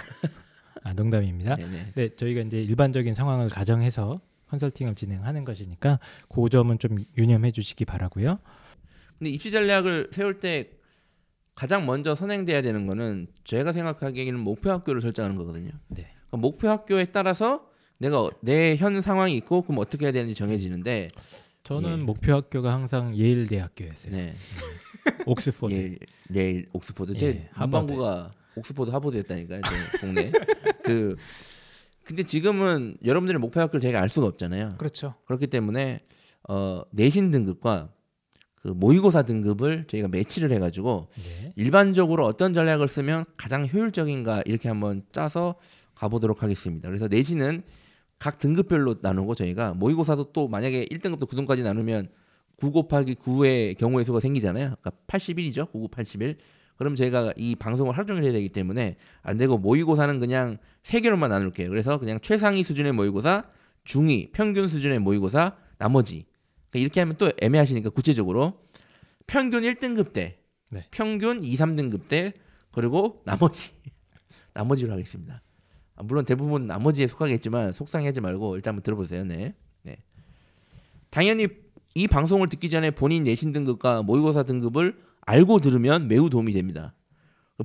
아 0.83 0.93
농담입니다. 0.93 1.55
네, 1.55 1.65
네. 1.67 1.87
네, 1.95 2.09
저희가 2.15 2.41
이제 2.41 2.61
일반적인 2.61 3.13
상황을 3.13 3.47
가정해서 3.49 4.19
컨설팅을 4.49 4.93
진행하는 4.95 5.45
것이니까 5.45 5.99
그 6.29 6.49
점은 6.49 6.77
좀 6.77 6.97
유념해 7.17 7.49
주시기 7.51 7.85
바라고요. 7.85 8.37
근데 9.23 9.29
입시 9.35 9.51
전략을 9.51 10.09
세울 10.11 10.41
때 10.41 10.71
가장 11.55 11.85
먼저 11.85 12.13
선행돼야 12.13 12.61
되는 12.61 12.85
거는 12.87 13.27
제가 13.45 13.71
생각하기에는 13.71 14.37
목표 14.37 14.69
학교를 14.69 14.99
설정하는 15.01 15.37
거거든요. 15.37 15.71
네. 15.87 16.07
그러니까 16.27 16.37
목표 16.37 16.67
학교에 16.67 17.05
따라서 17.05 17.69
내가 17.99 18.29
내 18.41 18.75
현 18.75 19.01
상황이 19.01 19.37
있고 19.37 19.61
그럼 19.61 19.79
어떻게 19.79 20.05
해야 20.07 20.11
되는지 20.11 20.35
정해지는데 20.35 21.07
저는 21.63 21.91
예. 21.99 22.03
목표 22.03 22.33
학교가 22.33 22.73
항상 22.73 23.15
예일 23.15 23.47
대학교였어요. 23.47 24.13
네. 24.13 24.33
옥스포드. 25.25 25.73
예일, 25.73 25.99
예일 26.35 26.67
옥스포드 26.73 27.13
제 27.13 27.27
예, 27.27 27.49
하버드. 27.53 27.93
문방구가 27.93 28.33
옥스포드 28.57 28.89
하버드였다니까요. 28.89 29.61
제 29.61 29.97
동네. 29.99 30.31
그 30.83 31.15
근데 32.03 32.23
지금은 32.23 32.97
여러분들의 33.05 33.39
목표 33.39 33.61
학교를 33.61 33.79
저희가 33.79 34.01
알 34.01 34.09
수가 34.09 34.27
없잖아요. 34.27 34.75
그렇죠. 34.79 35.15
그렇기 35.27 35.47
때문에 35.47 36.01
어 36.49 36.83
내신 36.91 37.31
등급과 37.31 37.89
그 38.63 38.69
모의고사 38.69 39.23
등급을 39.23 39.85
저희가 39.87 40.07
매치를 40.07 40.51
해가지고 40.53 41.09
네. 41.15 41.53
일반적으로 41.57 42.25
어떤 42.25 42.53
전략을 42.53 42.87
쓰면 42.87 43.25
가장 43.37 43.67
효율적인가 43.67 44.43
이렇게 44.45 44.69
한번 44.69 45.03
짜서 45.11 45.55
가보도록 45.95 46.41
하겠습니다. 46.41 46.87
그래서 46.87 47.09
내신은 47.09 47.61
각 48.19 48.39
등급별로 48.39 48.95
나누고 49.01 49.35
저희가 49.35 49.73
모의고사도 49.73 50.31
또 50.31 50.47
만약에 50.47 50.85
1등급도 50.85 51.27
9등까지 51.27 51.61
나누면 51.63 52.07
9 52.55 52.71
곱하기 52.71 53.15
9의 53.15 53.77
경우의 53.77 54.05
수가 54.05 54.21
생기잖아요. 54.21 54.75
그러니까 54.79 54.91
81이죠. 55.07 55.69
99, 55.69 55.89
81. 55.89 56.37
그럼 56.77 56.95
제가 56.95 57.33
이 57.35 57.55
방송을 57.55 57.97
하루 57.97 58.07
종일 58.07 58.23
해야 58.23 58.31
되기 58.31 58.47
때문에 58.47 58.95
안 59.21 59.37
되고 59.37 59.57
모의고사는 59.57 60.21
그냥 60.21 60.57
세 60.83 61.01
개로만 61.01 61.29
나눌게요. 61.29 61.67
그래서 61.67 61.97
그냥 61.97 62.19
최상위 62.21 62.63
수준의 62.63 62.93
모의고사, 62.93 63.43
중위, 63.83 64.31
평균 64.31 64.69
수준의 64.69 64.99
모의고사, 64.99 65.57
나머지. 65.77 66.25
그러니까 66.73 66.79
이렇게 66.79 66.99
하면 66.99 67.15
또 67.17 67.31
애매하시니까 67.39 67.91
구체적으로 67.91 68.59
평균 69.27 69.63
1등급 69.63 70.11
때, 70.13 70.39
네. 70.71 70.81
평균 70.91 71.43
2, 71.43 71.55
3등급 71.55 72.07
때, 72.07 72.33
그리고 72.71 73.21
나머지 73.25 73.71
나머지로 74.53 74.91
하겠습니다. 74.91 75.41
아, 75.95 76.03
물론 76.03 76.25
대부분 76.25 76.65
나머지에 76.65 77.07
속하겠지만 77.07 77.71
속상해하지 77.71 78.21
말고 78.21 78.55
일단 78.55 78.71
한번 78.71 78.83
들어보세요. 78.83 79.23
네. 79.23 79.53
네. 79.83 79.97
당연히 81.11 81.47
이 81.93 82.07
방송을 82.07 82.49
듣기 82.49 82.71
전에 82.71 82.89
본인 82.89 83.23
내신 83.23 83.51
등급과 83.51 84.01
모의고사 84.01 84.43
등급을 84.43 84.97
알고 85.21 85.59
들으면 85.59 86.07
매우 86.07 86.29
도움이 86.29 86.51
됩니다. 86.53 86.95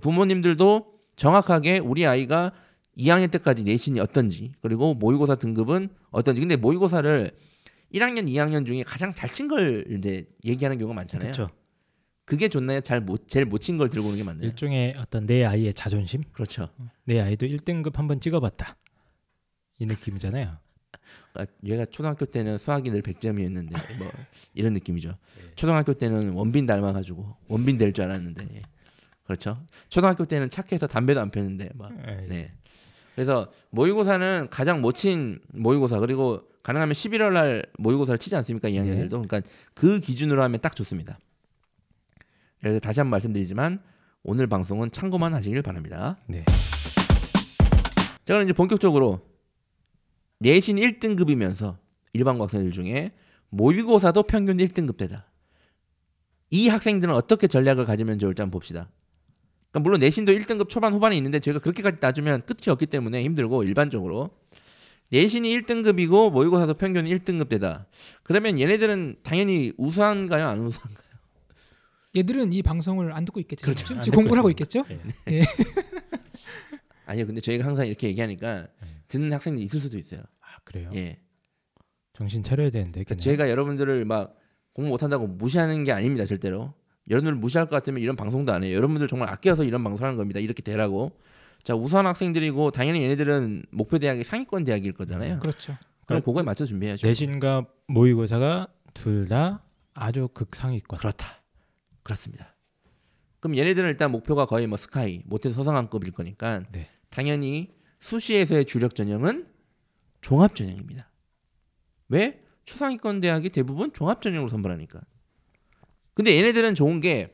부모님들도 0.02 0.92
정확하게 1.16 1.78
우리 1.78 2.06
아이가 2.06 2.52
2학년 2.98 3.30
때까지 3.30 3.64
내신이 3.64 4.00
어떤지 4.00 4.52
그리고 4.60 4.92
모의고사 4.92 5.36
등급은 5.36 5.88
어떤지 6.10 6.40
근데 6.42 6.56
모의고사를 6.56 7.32
1학년, 7.92 8.28
2학년 8.28 8.66
중에 8.66 8.82
가장 8.82 9.14
잘 9.14 9.28
친 9.30 9.48
걸 9.48 9.84
이제 9.98 10.26
얘기하는 10.44 10.78
경우가 10.78 10.94
많잖아요. 10.94 11.32
그렇죠. 11.32 11.50
그게 12.24 12.48
좋나요? 12.48 12.80
잘 12.82 13.00
못 13.00 13.26
제일 13.28 13.46
못 13.46 13.58
친 13.60 13.78
걸 13.78 13.88
들고 13.88 14.08
오는 14.08 14.18
게 14.18 14.24
맞나요? 14.24 14.46
일종의 14.46 14.94
어떤 14.98 15.26
내 15.26 15.44
아이의 15.44 15.72
자존심, 15.74 16.22
그렇죠. 16.32 16.68
내 17.04 17.20
아이도 17.20 17.46
1등급 17.46 17.94
한번 17.96 18.20
찍어봤다 18.20 18.76
이 19.78 19.86
느낌이잖아요. 19.86 20.58
그러니까 21.32 21.54
얘가 21.64 21.86
초등학교 21.86 22.26
때는 22.26 22.58
수학이 22.58 22.90
늘 22.90 23.00
100점이었는데 23.02 23.70
뭐 23.70 24.08
이런 24.54 24.72
느낌이죠. 24.74 25.16
초등학교 25.56 25.94
때는 25.94 26.32
원빈 26.32 26.66
닮아가지고 26.66 27.36
원빈 27.48 27.78
될 27.78 27.92
줄 27.92 28.04
알았는데 28.04 28.48
예. 28.56 28.62
그렇죠. 29.24 29.64
초등학교 29.88 30.24
때는 30.24 30.50
착해서 30.50 30.86
담배도 30.86 31.20
안 31.20 31.30
폈는데 31.30 31.70
막 31.74 31.94
네. 31.94 32.26
네. 32.28 32.52
그래서 33.18 33.50
모의고사는 33.70 34.46
가장 34.48 34.80
못 34.80 34.92
친 34.94 35.40
모의고사 35.48 35.98
그리고 35.98 36.44
가능하면 36.62 36.92
11월 36.92 37.32
날 37.32 37.66
모의고사를 37.76 38.16
치지 38.16 38.36
않습니까 38.36 38.68
2학년들도 38.68 39.10
그러니까 39.10 39.40
그 39.74 39.98
기준으로 39.98 40.40
하면 40.44 40.60
딱 40.60 40.76
좋습니다. 40.76 41.18
그래서 42.60 42.78
다시 42.78 43.00
한번 43.00 43.10
말씀드리지만 43.10 43.82
오늘 44.22 44.46
방송은 44.46 44.92
참고만 44.92 45.34
하시길 45.34 45.62
바랍니다. 45.62 46.16
네. 46.26 46.44
자 48.24 48.34
그럼 48.34 48.44
이제 48.44 48.52
본격적으로 48.52 49.20
내신 50.38 50.76
1등급이면서 50.76 51.76
일반 52.12 52.40
학생들 52.40 52.70
중에 52.70 53.10
모의고사도 53.48 54.22
평균 54.22 54.58
1등급대다. 54.58 55.24
이 56.50 56.68
학생들은 56.68 57.12
어떻게 57.12 57.48
전략을 57.48 57.84
가지면 57.84 58.20
좋을지 58.20 58.42
한번 58.42 58.52
봅시다. 58.52 58.88
그러니까 59.70 59.80
물론 59.80 60.00
내신도 60.00 60.32
1등급 60.32 60.68
초반 60.68 60.94
후반에 60.94 61.16
있는데 61.16 61.40
제가 61.40 61.58
그렇게까지 61.58 62.00
따주면 62.00 62.42
끝이 62.42 62.70
없기 62.70 62.86
때문에 62.86 63.22
힘들고 63.24 63.64
일반적으로 63.64 64.30
내신이 65.10 65.58
1등급이고 65.60 66.30
모의고사도 66.30 66.74
평균 66.74 67.06
1등급대다. 67.06 67.86
그러면 68.22 68.60
얘네들은 68.60 69.16
당연히 69.22 69.72
우수한가요, 69.78 70.46
안 70.46 70.60
우수한가요? 70.60 71.08
얘들은 72.16 72.52
이 72.52 72.62
방송을 72.62 73.12
안 73.12 73.24
듣고 73.24 73.40
있겠죠. 73.40 73.64
그렇죠. 73.64 73.86
지금 74.02 74.16
공부를 74.16 74.38
하고. 74.38 74.50
있겠죠. 74.50 74.84
아니요, 77.06 77.26
근데 77.26 77.40
저희가 77.40 77.64
항상 77.64 77.86
이렇게 77.86 78.08
얘기하니까 78.08 78.66
듣는 79.08 79.32
학생들이 79.32 79.64
있을 79.64 79.80
수도 79.80 79.98
있어요. 79.98 80.22
아 80.40 80.58
그래요. 80.64 80.90
예. 80.94 81.20
정신 82.12 82.42
차려야 82.42 82.70
되는데. 82.70 83.04
그러니까. 83.04 83.14
제가 83.14 83.48
여러분들을 83.48 84.04
막 84.04 84.36
공부 84.72 84.90
못한다고 84.90 85.26
무시하는 85.26 85.84
게 85.84 85.92
아닙니다 85.92 86.24
절대로 86.24 86.74
여러분들 87.10 87.34
무시할 87.36 87.66
것 87.66 87.76
같으면 87.76 88.02
이런 88.02 88.16
방송도 88.16 88.52
안 88.52 88.64
해요 88.64 88.74
여러분들 88.76 89.08
정말 89.08 89.28
아껴서 89.30 89.64
이런 89.64 89.82
방송하는 89.84 90.16
겁니다 90.16 90.40
이렇게 90.40 90.62
되라고 90.62 91.12
자 91.62 91.74
우수한 91.74 92.06
학생들이고 92.06 92.70
당연히 92.70 93.02
얘네들은 93.02 93.64
목표 93.70 93.98
대학이 93.98 94.24
상위권 94.24 94.64
대학일 94.64 94.92
거잖아요 94.92 95.38
그렇죠. 95.40 95.76
그럼 96.06 96.22
그거에 96.22 96.42
맞춰 96.42 96.64
준비해야죠 96.64 97.06
내신과 97.06 97.66
모의고사가 97.88 98.68
둘 98.94 99.26
다 99.28 99.62
아주 99.94 100.28
극상위권. 100.32 100.98
그렇다 100.98 101.42
그렇습니다 102.02 102.54
그럼 103.40 103.56
얘네들은 103.56 103.88
일단 103.90 104.10
목표가 104.10 104.46
거의 104.46 104.66
뭐 104.66 104.76
스카이 104.78 105.22
못해서 105.24 105.54
서성한급일 105.56 106.12
거니까 106.12 106.62
네. 106.72 106.88
당연히 107.10 107.72
수시에서의 108.00 108.64
주력 108.64 108.94
전형은 108.94 109.46
종합 110.20 110.54
전형입니다 110.54 111.10
왜? 112.08 112.42
초상위권 112.64 113.20
대학이 113.20 113.48
대부분 113.50 113.92
종합 113.92 114.20
전형으로 114.22 114.48
선발하니까. 114.50 115.00
근데 116.18 116.36
얘네들은 116.36 116.74
좋은 116.74 116.98
게 116.98 117.28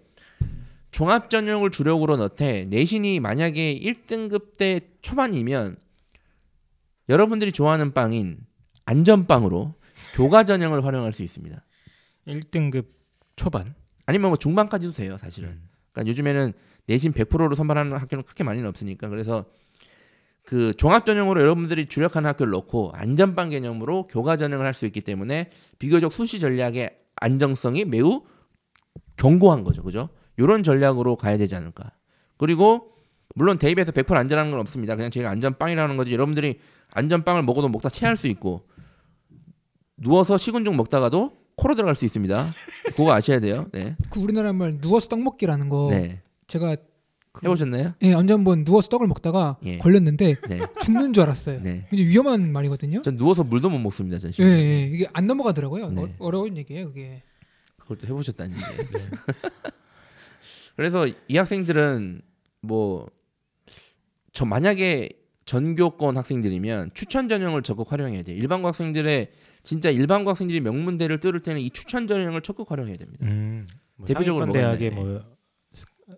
종합 0.91 1.31
전형을 1.31 1.71
주력으로 1.71 2.19
넣되 2.19 2.67
내신이 2.67 3.19
만약에 3.19 3.81
1등급 3.81 4.59
대 4.59 4.83
초반이면 5.01 5.79
여러분들이 7.09 7.51
좋아하는 7.51 7.95
빵인 7.95 8.37
안전빵으로 8.85 9.75
교과 10.13 10.45
전형을 10.45 10.85
활용할 10.85 11.15
수 11.15 11.23
있습니다. 11.23 11.65
1등급 12.29 12.85
초반. 13.37 13.75
아니면 14.05 14.29
뭐 14.29 14.37
중반까지도 14.37 14.93
돼요, 14.93 15.17
사실은. 15.19 15.49
음. 15.49 15.69
그러니까 15.93 16.11
요즘에는 16.11 16.53
내신 16.85 17.15
100%로 17.15 17.55
선발하는 17.55 17.97
학교는 17.97 18.25
그렇게 18.25 18.45
많이는 18.45 18.69
없으니까 18.69 19.09
그래서 19.09 19.47
그 20.43 20.75
종합 20.75 21.07
전형으로 21.07 21.41
여러분들이 21.41 21.87
주력하는 21.87 22.29
학교를 22.29 22.53
넣고 22.53 22.93
안전빵 22.93 23.49
개념으로 23.49 24.09
교과 24.09 24.37
전형을 24.37 24.67
할 24.67 24.75
수 24.75 24.85
있기 24.85 25.01
때문에 25.01 25.49
비교적 25.79 26.13
수시 26.13 26.39
전략의 26.39 26.99
안정성이 27.17 27.87
매우 27.87 28.25
견고한 29.17 29.65
거죠, 29.65 29.83
그죠? 29.83 30.09
이런 30.37 30.63
전략으로 30.63 31.17
가야 31.17 31.37
되지 31.39 31.55
않을까. 31.57 31.93
그리고 32.37 32.89
물론 33.35 33.59
대입에서 33.59 33.93
100% 33.93 34.15
안전하는 34.15 34.51
건 34.51 34.61
없습니다. 34.61 34.97
그냥 34.97 35.11
제가 35.11 35.31
안전빵이라는 35.31 35.97
거지. 35.97 36.13
여러분들이 36.13 36.59
안전빵을 36.93 37.43
먹어도 37.43 37.69
먹다 37.69 37.89
체할 37.89 38.17
수 38.17 38.27
있고 38.29 38.67
누워서 39.97 40.39
식은 40.39 40.65
죽 40.65 40.75
먹다가도 40.75 41.33
코로 41.57 41.75
들어갈 41.75 41.95
수 41.95 42.05
있습니다. 42.05 42.47
그거 42.97 43.13
아셔야 43.13 43.41
돼요. 43.41 43.67
네. 43.73 43.97
그 44.11 44.21
우리나라 44.21 44.53
말 44.53 44.81
누워서 44.81 45.09
떡 45.09 45.23
먹기라는 45.23 45.69
거 45.69 45.89
네. 45.91 46.23
제가 46.47 46.77
그, 47.33 47.47
해보셨나요? 47.47 47.95
예, 48.03 48.13
언제 48.13 48.33
한번 48.33 48.65
누워서 48.65 48.89
떡을 48.89 49.09
먹다가 49.09 49.57
예. 49.65 49.79
걸렸는데 49.79 50.37
네. 50.49 50.61
죽는 50.83 51.13
줄 51.13 51.25
알았어요. 51.25 51.61
네. 51.63 51.87
굉장히 51.91 52.11
위험한 52.11 52.53
말이거든요. 52.53 53.03
전 53.03 53.17
누워서 53.17 53.43
물도 53.43 53.71
못 53.71 53.79
먹습니다. 53.79 54.19
전 54.19 54.33
예. 54.39 54.45
예, 54.45 54.83
이게 54.93 55.09
안 55.13 55.27
넘어가더라고요. 55.27 55.91
네. 55.91 56.03
어, 56.03 56.09
어려운 56.21 56.57
얘기예요, 56.57 56.87
그게. 56.87 57.23
그걸 57.85 57.99
또 57.99 58.07
해보셨다는 58.07 58.57
얘기예요. 58.57 59.09
그래서 60.77 61.07
이 61.29 61.37
학생들은 61.37 62.23
뭐 62.61 63.09
저 64.35 64.45
만약에 64.45 65.11
전교권 65.47 66.17
학생들이면 66.17 66.91
추천 66.93 67.29
전형을 67.29 67.63
적극 67.63 67.93
활용해야 67.93 68.23
돼요. 68.23 68.37
일반고 68.37 68.69
학생들의 68.69 69.31
진짜 69.63 69.91
일반고 69.91 70.31
학생들이 70.31 70.61
명문대를 70.61 71.21
뚫을 71.21 71.41
때는 71.41 71.61
이 71.61 71.71
추천 71.71 72.07
전형을 72.07 72.43
적극 72.43 72.71
활용해야 72.71 72.97
됩니다. 72.97 73.27
음, 73.27 73.65
뭐 73.97 74.07
대표적으로 74.07 74.53
대학의? 74.53 74.91
뭐 74.91 75.23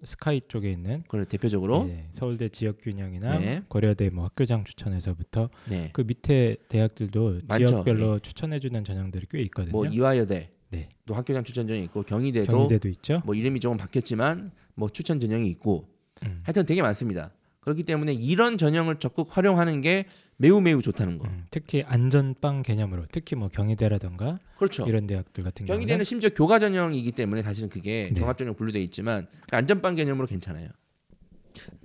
스카이 0.03 0.41
쪽에 0.49 0.73
있는 0.73 1.03
그걸 1.03 1.27
대표적으로 1.27 1.85
네, 1.85 2.09
서울대 2.13 2.49
지역균형이나 2.49 3.39
네. 3.39 3.63
고려대 3.69 4.11
뭐 4.11 4.25
학교장 4.25 4.65
추천에서부터 4.65 5.49
네. 5.69 5.91
그 5.93 6.01
밑에 6.01 6.57
대학들도 6.69 7.43
많죠. 7.47 7.67
지역별로 7.69 8.19
추천해주는 8.19 8.83
전형들이 8.83 9.27
꽤 9.31 9.41
있거든요. 9.43 9.73
뭐 9.73 9.87
이화여대 9.87 10.51
네. 10.77 10.89
또 11.07 11.15
학교장 11.15 11.45
추천전이 11.45 11.83
있고 11.85 12.03
경희대도 12.03 12.53
경희대도 12.53 12.89
있죠. 12.91 13.23
뭐 13.25 13.35
이름이 13.35 13.61
조금 13.61 13.77
바뀌었지만 13.77 14.53
뭐 14.75 14.89
추천 14.89 15.19
전형이 15.21 15.49
있고 15.49 15.89
음. 16.25 16.41
하여튼 16.45 16.67
되게 16.67 16.83
많습니다. 16.83 17.33
그렇기 17.61 17.83
때문에 17.83 18.13
이런 18.13 18.59
전형을 18.59 19.01
적극 19.01 19.37
활용하는 19.37 19.81
게 19.81 20.07
매우 20.37 20.61
매우 20.61 20.83
좋다는 20.83 21.19
거. 21.19 21.27
음, 21.27 21.47
특히 21.51 21.83
안전빵 21.83 22.63
개념으로 22.63 23.07
특히 23.11 23.35
뭐 23.37 23.49
경희대라던가 23.49 24.39
그렇죠. 24.57 24.87
이런 24.87 25.07
대학들 25.07 25.43
같은 25.43 25.67
경희대는 25.67 25.87
경우는 25.87 26.05
심지어 26.05 26.31
교과 26.31 26.59
전형이기 26.59 27.13
때문에 27.13 27.43
사실은 27.43 27.69
그게 27.69 28.11
네. 28.13 28.15
종합 28.15 28.37
전형 28.39 28.55
분류돼 28.55 28.81
있지만 28.83 29.27
그 29.49 29.57
안전빵 29.57 29.97
개념으로 29.97 30.27
괜찮아요. 30.27 30.69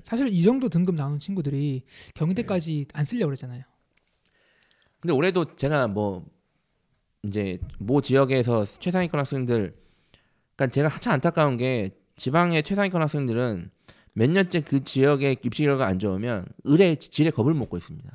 사실 0.03 0.27
이 0.27 0.43
정도 0.43 0.69
등급 0.69 0.95
나오는 0.95 1.17
친구들이 1.17 1.83
경희대까지 2.15 2.87
안 2.93 3.05
쓰려고 3.05 3.27
그러잖아요. 3.27 3.63
근데 4.99 5.13
올해도 5.13 5.55
제가 5.55 5.87
뭐 5.87 6.25
이제 7.23 7.59
모 7.77 8.01
지역에서 8.01 8.65
최상위권 8.65 9.19
학생들 9.19 9.75
그러니까 10.55 10.67
제가 10.73 10.89
참 10.99 11.13
안타까운 11.13 11.57
게 11.57 11.91
지방의 12.15 12.63
최상위권 12.63 13.01
학생들은 13.01 13.69
몇 14.13 14.29
년째 14.29 14.61
그 14.61 14.83
지역의 14.83 15.37
입시 15.43 15.63
결과가 15.63 15.87
안 15.87 15.99
좋으면 15.99 16.45
을의 16.67 16.97
질에 16.97 17.29
겁을 17.29 17.53
먹고 17.53 17.77
있습니다. 17.77 18.11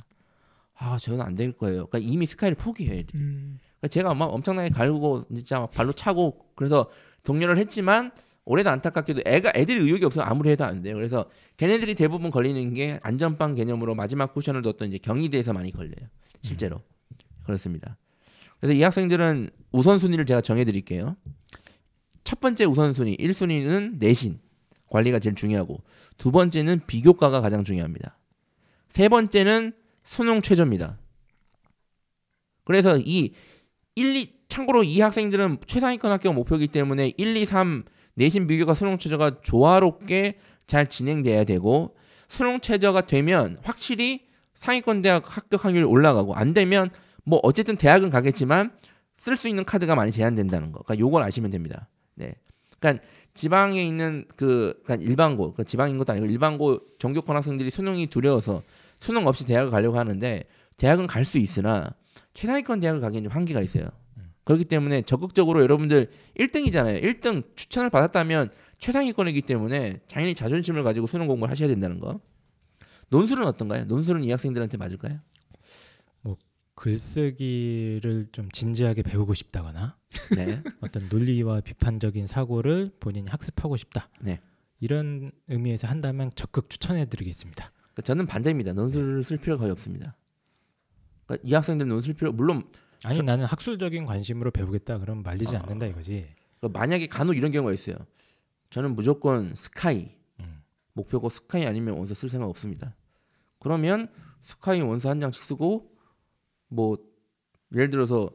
아, 0.74 0.98
저는 0.98 1.22
안 1.22 1.36
될 1.36 1.52
거예요. 1.52 1.86
그러니까 1.86 1.98
이미 1.98 2.26
스카이를 2.26 2.56
포기해야 2.56 2.96
돼. 2.96 3.06
음, 3.14 3.58
그러니까 3.80 3.88
제가 3.88 4.12
막 4.14 4.26
엄청나게 4.26 4.70
갈고 4.70 5.24
진짜 5.34 5.60
막 5.60 5.70
발로 5.70 5.92
차고 5.92 6.50
그래서 6.54 6.90
동료를 7.22 7.56
했지만 7.58 8.10
올해도 8.44 8.68
안타깝게도 8.70 9.22
애가 9.24 9.52
애들이 9.54 9.80
의욕이 9.80 10.04
없으면 10.04 10.26
아무리 10.28 10.50
해도 10.50 10.64
안 10.64 10.82
돼요. 10.82 10.94
그래서 10.94 11.30
걔네들이 11.56 11.94
대부분 11.94 12.30
걸리는 12.30 12.74
게 12.74 13.00
안전빵 13.02 13.54
개념으로 13.54 13.94
마지막 13.94 14.34
쿠션을 14.34 14.62
뒀던 14.62 14.88
이제 14.88 14.98
경희대에서 14.98 15.52
많이 15.52 15.70
걸려요. 15.72 16.08
실제로 16.42 16.82
그렇습니다. 17.44 17.96
그래서 18.60 18.74
이 18.74 18.82
학생들은 18.82 19.50
우선순위를 19.72 20.26
제가 20.26 20.40
정해드릴게요. 20.40 21.16
첫 22.24 22.40
번째 22.40 22.64
우선순위 22.64 23.16
1순위는 23.18 23.98
내신 23.98 24.40
관리가 24.88 25.18
제일 25.18 25.34
중요하고 25.34 25.82
두 26.16 26.32
번째는 26.32 26.80
비교과가 26.86 27.40
가장 27.40 27.64
중요합니다. 27.64 28.18
세 28.88 29.08
번째는 29.08 29.74
수능 30.02 30.40
최저입니다. 30.40 30.98
그래서 32.64 32.98
이 32.98 33.32
1, 33.94 34.16
2 34.16 34.36
참고로 34.48 34.84
이 34.84 35.00
학생들은 35.00 35.58
최상위권 35.66 36.10
학교가 36.10 36.34
목표이기 36.34 36.68
때문에 36.68 37.12
1, 37.16 37.36
2, 37.36 37.46
3 37.46 37.84
내신 38.14 38.46
비교과 38.46 38.74
수능 38.74 38.98
최저가 38.98 39.42
조화롭게 39.42 40.38
잘 40.66 40.86
진행돼야 40.86 41.44
되고 41.44 41.96
수능 42.28 42.60
최저가 42.60 43.02
되면 43.02 43.58
확실히 43.62 44.26
상위권 44.54 45.02
대학 45.02 45.36
합격 45.36 45.64
확률이 45.64 45.84
올라가고 45.84 46.34
안 46.34 46.54
되면 46.54 46.90
뭐 47.26 47.40
어쨌든 47.42 47.76
대학은 47.76 48.08
가겠지만 48.10 48.70
쓸 49.18 49.36
수 49.36 49.48
있는 49.48 49.64
카드가 49.64 49.94
많이 49.94 50.12
제한된다는 50.12 50.72
거. 50.72 50.82
그러니까 50.82 51.04
요걸 51.04 51.22
아시면 51.22 51.50
됩니다. 51.50 51.88
네. 52.14 52.32
그러니까 52.78 53.04
지방에 53.34 53.84
있는 53.84 54.24
그 54.36 54.80
그러니까 54.84 55.06
일반고, 55.06 55.52
그러니까 55.52 55.64
지방인 55.64 55.98
것도 55.98 56.12
아니고 56.12 56.26
일반고 56.26 56.80
전교권 56.98 57.36
학생들이 57.36 57.70
수능이 57.70 58.06
두려워서 58.06 58.62
수능 59.00 59.26
없이 59.26 59.44
대학을 59.44 59.70
가려고 59.70 59.98
하는데 59.98 60.44
대학은 60.78 61.06
갈 61.06 61.24
수 61.24 61.38
있으나 61.38 61.94
최상위권 62.34 62.80
대학을 62.80 63.00
가기에는 63.00 63.28
좀 63.28 63.36
한계가 63.36 63.60
있어요. 63.60 63.88
그렇기 64.44 64.64
때문에 64.66 65.02
적극적으로 65.02 65.60
여러분들 65.62 66.08
1등이잖아요. 66.38 67.02
1등 67.02 67.42
추천을 67.56 67.90
받았다면 67.90 68.50
최상위권이기 68.78 69.42
때문에 69.42 69.98
당연히 70.08 70.34
자존심을 70.34 70.84
가지고 70.84 71.08
수능 71.08 71.26
공부를 71.26 71.50
하셔야 71.50 71.68
된다는 71.68 71.98
거. 71.98 72.20
논술은 73.08 73.44
어떤가요? 73.46 73.84
논술은 73.86 74.22
이 74.22 74.30
학생들한테 74.30 74.76
맞을까요? 74.76 75.18
글쓰기를 76.76 78.28
좀 78.32 78.50
진지하게 78.50 79.02
배우고 79.02 79.34
싶다거나 79.34 79.96
네. 80.36 80.62
어떤 80.80 81.08
논리와 81.08 81.60
비판적인 81.62 82.26
사고를 82.26 82.92
본인이 83.00 83.28
학습하고 83.28 83.76
싶다. 83.76 84.08
네. 84.20 84.40
이런 84.78 85.32
의미에서 85.48 85.88
한다면 85.88 86.30
적극 86.34 86.70
추천해드리겠습니다. 86.70 87.72
그러니까 87.74 88.02
저는 88.02 88.26
반대입니다. 88.26 88.74
논술을 88.74 89.24
쓸 89.24 89.38
필요 89.38 89.58
거의 89.58 89.70
없습니다. 89.72 90.16
그러니까 91.24 91.48
이 91.48 91.54
학생들은 91.54 91.88
논술 91.88 92.14
필요 92.14 92.30
물론 92.32 92.62
아니 93.04 93.22
나는 93.22 93.46
학술적인 93.46 94.04
관심으로 94.04 94.50
배우겠다 94.50 94.98
그러면 94.98 95.22
말리지 95.22 95.56
아. 95.56 95.60
않는다 95.60 95.86
이거지. 95.86 96.28
그러니까 96.60 96.78
만약에 96.78 97.06
간혹 97.06 97.36
이런 97.36 97.52
경우가 97.52 97.72
있어요. 97.72 97.96
저는 98.68 98.94
무조건 98.94 99.54
스카이 99.54 100.10
음. 100.40 100.62
목표고 100.92 101.30
스카이 101.30 101.64
아니면 101.64 101.96
원서 101.96 102.12
쓸 102.14 102.28
생각 102.28 102.48
없습니다. 102.50 102.94
그러면 103.60 104.08
스카이 104.42 104.82
원서 104.82 105.08
한 105.08 105.20
장씩 105.20 105.42
쓰고 105.42 105.95
뭐 106.68 106.96
예를 107.74 107.90
들어서 107.90 108.30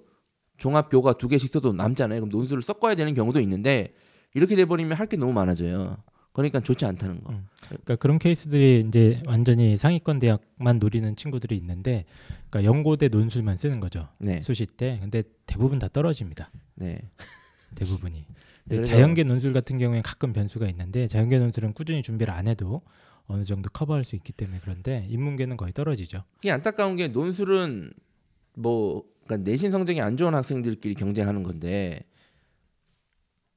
종합 0.58 0.90
교과 0.90 1.14
두 1.14 1.28
개씩 1.28 1.50
써도 1.52 1.74
남잖아요. 1.74 2.20
그럼 2.22 2.30
논술을 2.30 2.62
섞어야 2.62 2.96
되는 2.96 3.14
경우도 3.14 3.40
있는데 3.42 3.94
이렇게 4.34 4.56
돼 4.56 4.66
버리면 4.66 4.98
할 4.98 5.08
게 5.08 5.18
너무 5.18 5.34
많아져요. 5.34 5.98
그러니까 6.34 6.62
좋지 6.62 6.86
않다는 6.86 7.24
거. 7.24 7.34
음. 7.34 7.48
그러니까 7.68 7.96
그런 7.98 8.18
케이스들이 8.18 8.86
이제 8.88 9.22
완전히 9.28 9.76
상위권 9.76 10.20
대학만 10.20 10.80
노리는 10.80 11.14
친구들이 11.18 11.58
있는데, 11.58 12.06
그러니까 12.50 12.64
연고대 12.64 13.10
논술만 13.10 13.58
쓰는 13.58 13.82
거죠. 13.82 14.08
네, 14.18 14.42
수시 14.42 14.66
때. 14.66 14.98
근데 15.02 15.24
대부분 15.46 15.78
다 15.78 15.90
떨어집니다. 15.90 16.50
네. 16.76 17.00
대부분이. 17.76 18.26
근데 18.68 18.84
자연계 18.86 19.24
논술 19.26 19.52
같은 19.52 19.78
경우에는 19.78 20.04
가끔 20.04 20.32
변수가 20.32 20.68
있는데 20.70 21.08
자연계 21.08 21.38
논술은 21.40 21.74
꾸준히 21.74 22.02
준비를 22.02 22.34
안 22.34 22.48
해도 22.48 22.82
어느 23.26 23.44
정도 23.44 23.70
커버할 23.70 24.06
수 24.06 24.16
있기 24.16 24.32
때문에 24.32 24.60
그런데 24.62 25.06
인문계는 25.10 25.58
거의 25.58 25.74
떨어지죠. 25.74 26.24
이게 26.40 26.52
안타까운 26.52 26.96
게 26.96 27.08
논술은 27.10 27.92
뭐 28.54 29.04
그러니까 29.26 29.50
내신 29.50 29.72
성적이 29.72 30.02
안 30.02 30.18
좋은 30.18 30.34
학생들끼리 30.34 30.96
경쟁하는 30.96 31.44
건데 31.44 32.02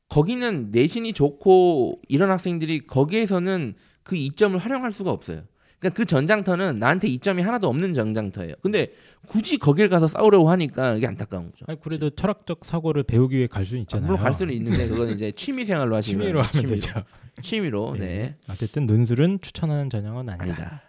거기는 0.08 0.70
내신이 0.70 1.12
좋고 1.12 2.00
이런 2.08 2.30
학생들이 2.30 2.86
거기에서는 2.86 3.74
그 4.02 4.16
이점을 4.16 4.56
활용할 4.58 4.92
수가 4.92 5.10
없어요. 5.10 5.42
그러니까 5.80 5.96
그 5.98 6.04
전장터는 6.06 6.78
나한테 6.78 7.08
이점이 7.08 7.42
하나도 7.42 7.68
없는 7.68 7.92
전장터예요. 7.92 8.54
근데 8.62 8.92
굳이 9.26 9.58
거길 9.58 9.88
가서 9.88 10.06
싸우려고 10.06 10.48
하니까 10.50 10.94
이게 10.94 11.06
안타까운 11.06 11.50
거죠. 11.50 11.64
아니 11.68 11.80
그래도 11.80 12.10
철학적 12.10 12.64
사고를 12.64 13.02
배우기 13.02 13.36
위해 13.36 13.46
갈 13.46 13.66
수는 13.66 13.80
아, 13.80 13.82
있잖아요. 13.82 14.06
물론 14.06 14.22
갈 14.22 14.34
수는 14.34 14.54
있는데 14.54 14.86
그건 14.88 15.10
이제 15.10 15.30
취미 15.32 15.64
생활로 15.64 15.96
하시면 15.96 16.20
취미로 16.22 16.42
하면 16.42 16.66
되죠. 16.68 17.02
취미로 17.42 17.96
네. 17.98 18.04
예. 18.06 18.36
어쨌든 18.48 18.86
논술은 18.86 19.40
추천하는 19.40 19.90
전형은 19.90 20.28
아니다. 20.28 20.44
아니다. 20.44 20.64
자, 20.70 20.82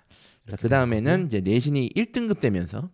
이렇게 0.48 0.62
그 0.62 0.70
다음에는 0.70 1.26
이제 1.26 1.42
내신이 1.42 1.90
1등급 1.96 2.40
되면서 2.40 2.90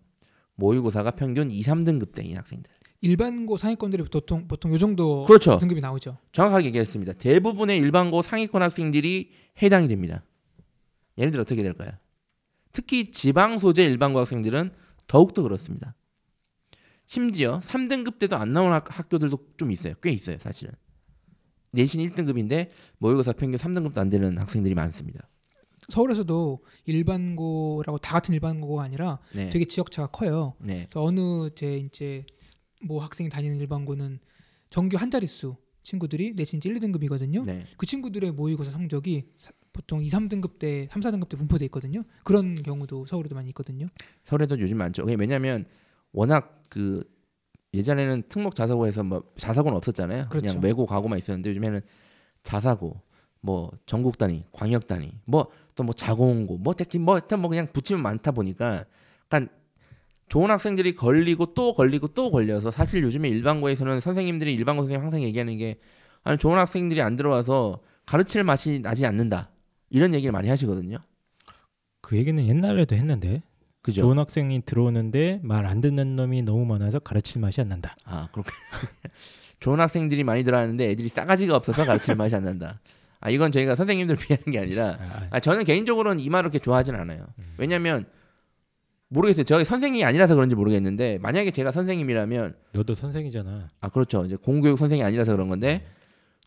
모의고사가 0.65 1.12
평균 1.12 1.50
2, 1.50 1.63
3등급 1.63 2.13
대인 2.13 2.38
학생들. 2.38 2.71
일반고 3.02 3.58
상위권들이 3.58 4.04
보통 4.04 4.47
보통 4.47 4.71
요 4.71 4.78
정도 4.78 5.26
그렇죠. 5.26 5.58
등급이 5.58 5.82
나오죠. 5.82 6.17
정확하게 6.34 6.67
얘기했습니다. 6.67 7.13
대부분의 7.13 7.80
일반고 7.80 8.21
상위권 8.21 8.62
학생들이 8.62 9.32
해당이 9.62 9.88
됩니다. 9.88 10.24
예를 11.17 11.32
들어 11.32 11.41
어떻게 11.41 11.63
될까요? 11.63 11.91
특히 12.71 13.10
지방 13.10 13.58
소재 13.58 13.84
일반고 13.86 14.19
학생들은 14.19 14.71
더욱더 15.08 15.41
그렇습니다. 15.41 15.95
심지어 17.06 17.60
3등급 17.62 18.19
때도 18.19 18.38
안 18.38 18.54
나오는 18.54 18.71
학- 18.71 18.97
학교들도 19.00 19.38
좀 19.58 19.71
있어요. 19.71 19.95
꽤 20.02 20.12
있어요, 20.12 20.38
사실은. 20.39 20.74
내신 21.71 22.08
1등급인데 22.08 22.69
모의고사 23.00 23.34
평균 23.34 23.58
3등급도 23.60 23.97
안 23.97 24.10
되는 24.10 24.38
학생들이 24.38 24.76
많습니다. 24.76 25.28
서울에서도 25.91 26.60
일반고라고 26.86 27.97
다 27.99 28.13
같은 28.13 28.34
일반고가 28.34 28.84
아니라 28.84 29.19
네. 29.34 29.49
되게 29.49 29.65
지역차가 29.65 30.08
커요. 30.08 30.54
네. 30.60 30.88
그래서 30.89 31.04
어느 31.04 31.49
제 31.56 31.77
이제 31.77 32.25
뭐 32.84 33.01
학생이 33.04 33.30
다니는 33.30 33.60
일반고는 33.60 34.19
정규 34.69 34.97
한 34.97 35.12
자릿수 35.12 35.56
친구들이 35.84 36.34
내신 36.36 36.60
1, 36.63 36.80
2등급이거든요. 36.80 37.43
네. 37.45 37.65
그 37.77 37.86
친구들의 37.86 38.32
모의고사 38.32 38.71
성적이 38.71 39.25
사- 39.38 39.51
보통 39.73 40.04
2, 40.04 40.08
3등급 40.08 40.60
때, 40.60 40.88
3, 40.91 41.01
4등급 41.01 41.30
때 41.30 41.38
분포돼 41.38 41.65
있거든요. 41.65 42.04
그런 42.23 42.62
경우도 42.62 43.06
서울에도 43.06 43.36
많이 43.36 43.47
있거든요. 43.49 43.88
서울에도 44.25 44.60
요즘 44.60 44.77
많죠. 44.77 45.04
왜냐하면 45.06 45.65
워낙 46.12 46.62
그 46.69 47.04
예전에는 47.73 48.23
특목 48.27 48.54
자사고에서 48.54 49.04
뭐 49.04 49.23
자사고는 49.38 49.77
없었잖아요. 49.77 50.23
그 50.25 50.30
그렇죠. 50.39 50.47
냥 50.56 50.63
외고 50.63 50.86
과고만 50.86 51.17
있었는데 51.19 51.49
요즘에는 51.51 51.80
자사고, 52.43 53.01
뭐 53.39 53.71
전국 53.86 54.17
단위, 54.17 54.43
광역 54.51 54.88
단위, 54.88 55.12
뭐 55.25 55.47
또뭐 55.81 55.93
자공고, 55.93 56.57
뭐 56.57 56.73
특히 56.73 56.99
뭐 56.99 57.15
하여튼 57.15 57.39
뭐 57.39 57.49
그냥 57.49 57.67
붙이면 57.71 58.01
많다 58.01 58.31
보니까 58.31 58.85
약간 59.25 59.49
좋은 60.27 60.49
학생들이 60.49 60.95
걸리고 60.95 61.53
또 61.53 61.73
걸리고 61.73 62.07
또 62.09 62.31
걸려서 62.31 62.71
사실 62.71 63.03
요즘에 63.03 63.27
일반고에서는 63.29 63.99
선생님들이 63.99 64.53
일반고 64.53 64.83
선생님 64.83 65.01
항상 65.01 65.21
얘기하는 65.23 65.57
게 65.57 65.77
아니 66.23 66.37
좋은 66.37 66.57
학생들이 66.57 67.01
안 67.01 67.15
들어와서 67.15 67.79
가르칠 68.05 68.43
맛이 68.43 68.79
나지 68.79 69.05
않는다 69.05 69.51
이런 69.89 70.13
얘기를 70.13 70.31
많이 70.31 70.47
하시거든요. 70.49 70.97
그 72.01 72.17
얘기는 72.17 72.45
옛날에도 72.47 72.95
했는데 72.95 73.43
그죠? 73.81 74.01
좋은 74.01 74.19
학생이 74.19 74.61
들어오는데 74.65 75.39
말 75.43 75.65
안 75.65 75.81
듣는 75.81 76.15
놈이 76.15 76.43
너무 76.43 76.65
많아서 76.65 76.99
가르칠 76.99 77.41
맛이 77.41 77.59
안 77.61 77.69
난다. 77.69 77.95
아 78.05 78.29
그렇게 78.31 78.49
좋은 79.59 79.79
학생들이 79.79 80.23
많이 80.23 80.43
들어왔는데 80.43 80.89
애들이 80.91 81.09
싸가지가 81.09 81.55
없어서 81.55 81.83
가르칠 81.85 82.15
맛이 82.15 82.35
안 82.35 82.43
난다. 82.43 82.79
아 83.21 83.29
이건 83.29 83.51
저희가 83.51 83.75
선생님들 83.75 84.15
비하는 84.21 84.43
게 84.51 84.60
아니라 84.60 84.97
아, 84.99 85.03
아, 85.03 85.27
아 85.31 85.39
저는 85.39 85.63
개인적으로는 85.63 86.19
이 86.19 86.29
말을 86.29 86.49
그렇게 86.49 86.60
좋아하진 86.60 86.95
않아요. 86.95 87.25
음. 87.39 87.53
왜냐하면 87.57 88.05
모르겠어요. 89.07 89.45
저희 89.45 89.63
선생님이 89.63 90.03
아니라서 90.03 90.36
그런지 90.36 90.55
모르겠는데 90.55 91.19
만약에 91.21 91.51
제가 91.51 91.71
선생님이라면 91.71 92.55
너도 92.73 92.93
선생이잖아. 92.93 93.69
아 93.79 93.89
그렇죠. 93.89 94.25
이제 94.25 94.36
공교육 94.36 94.77
선생이 94.77 95.03
아니라서 95.03 95.31
그런 95.31 95.47
건데 95.47 95.86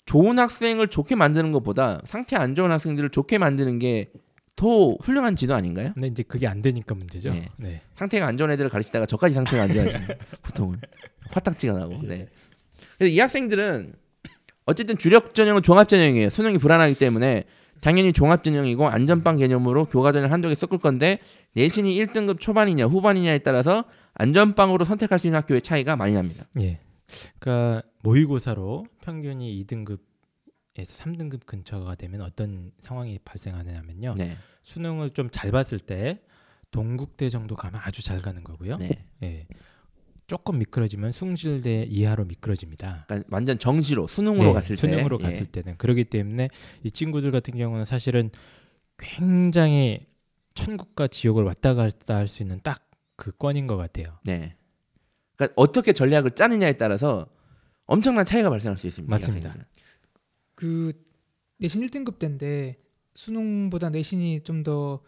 좋은 0.05 0.39
학생을 0.39 0.89
좋게 0.89 1.15
만드는 1.17 1.53
것보다 1.53 2.01
상태 2.05 2.37
안 2.37 2.55
좋은 2.55 2.71
학생들을 2.71 3.11
좋게 3.11 3.39
만드는 3.39 3.79
게 3.79 4.11
더 4.57 4.93
훌륭한 5.03 5.35
지도 5.35 5.55
아닌가요? 5.55 5.91
근데 5.95 6.09
이제 6.09 6.23
그게 6.23 6.47
안 6.47 6.63
되니까 6.63 6.95
문제죠. 6.95 7.31
네. 7.31 7.49
네. 7.57 7.81
상태가 7.97 8.27
안 8.27 8.37
좋은 8.37 8.51
애들을 8.53 8.71
가르치다가 8.71 9.05
저까지 9.07 9.35
상태가 9.35 9.65
안 9.65 9.73
좋아지는 9.73 10.07
보통은 10.43 10.81
화딱지가 11.31 11.73
나고. 11.73 12.01
네. 12.03 12.29
그래서 12.99 13.13
이 13.13 13.19
학생들은 13.19 13.95
어쨌든 14.67 14.97
주력 14.99 15.35
전형은 15.35 15.63
종합 15.63 15.89
전형이에요. 15.89 16.31
수능이 16.31 16.59
불안하기 16.59 16.95
때문에 16.97 17.45
당연히 17.81 18.13
종합 18.13 18.43
전형이고 18.43 18.89
안전빵 18.89 19.37
개념으로 19.37 19.87
교과 19.87 20.13
전형 20.13 20.33
한두 20.33 20.49
개 20.49 20.55
섞을 20.55 20.79
건데 20.79 21.19
내신이 21.55 21.95
1등급 22.03 22.41
초반이냐 22.41 22.87
후반이냐에 22.87 23.39
따라서 23.41 23.85
안전빵으로 24.15 24.85
선택할 24.85 25.19
수 25.19 25.27
있는 25.27 25.39
학교의 25.41 25.61
차이가 25.61 25.97
많이 25.97 26.15
납니다. 26.15 26.47
예. 26.61 26.81
그러니까 27.39 27.83
모의고사로 28.03 28.87
평균이 29.03 29.63
2등급에서 29.65 29.99
3등급 30.79 31.45
근처가 31.45 31.95
되면 31.97 32.23
어떤 32.23 32.73
상황이 32.81 33.19
발생하냐면요. 33.25 34.15
네. 34.17 34.37
수능을 34.63 35.11
좀 35.11 35.29
잘 35.31 35.51
봤을 35.51 35.79
때 35.79 36.21
동국대 36.71 37.29
정도 37.29 37.55
가면 37.55 37.81
아주 37.85 38.03
잘 38.03 38.23
가는 38.23 38.43
거고요. 38.43 38.79
네. 38.79 38.91
예. 39.23 39.47
조금 40.27 40.59
미끄러지면 40.59 41.13
숭실대 41.13 41.85
이하로 41.91 42.25
미끄러집니다. 42.25 43.05
그러니까 43.07 43.29
완전 43.31 43.59
정시로 43.59 44.07
수능으로 44.07 44.49
네, 44.49 44.53
갔을 44.55 44.77
때 44.77 44.81
수능으로 44.81 45.19
예. 45.21 45.25
갔을 45.25 45.47
때는 45.47 45.77
그렇기 45.77 46.05
때문에 46.05 46.49
이 46.83 46.91
친구들 46.91 47.31
같은 47.31 47.57
경우는 47.57 47.85
사실은 47.85 48.31
굉장히 48.99 50.07
천국과 50.55 51.09
지옥을 51.09 51.45
왔다 51.45 51.75
갔다 51.75 52.17
할 52.17 52.29
수 52.29 52.43
있는 52.43 52.61
딱그 52.63 53.33
건인 53.39 53.67
것 53.67 53.77
같아요. 53.77 54.19
네. 54.25 54.57
그러니까 55.37 55.53
어떻게 55.57 55.93
전략을 55.93 56.33
짜느냐에 56.33 56.75
따라서 56.75 57.27
엄청난 57.87 58.25
차이가 58.25 58.51
발생할 58.51 58.79
수 58.79 58.87
있습니다. 58.87 59.11
이 59.11 59.13
맞습니다. 59.19 59.55
그 60.55 60.93
내신 61.59 61.85
1등급 61.87 62.19
때인데 62.19 62.79
수능보다 63.15 63.91
내신이 63.91 64.43
좀 64.45 64.63
더 64.63 65.01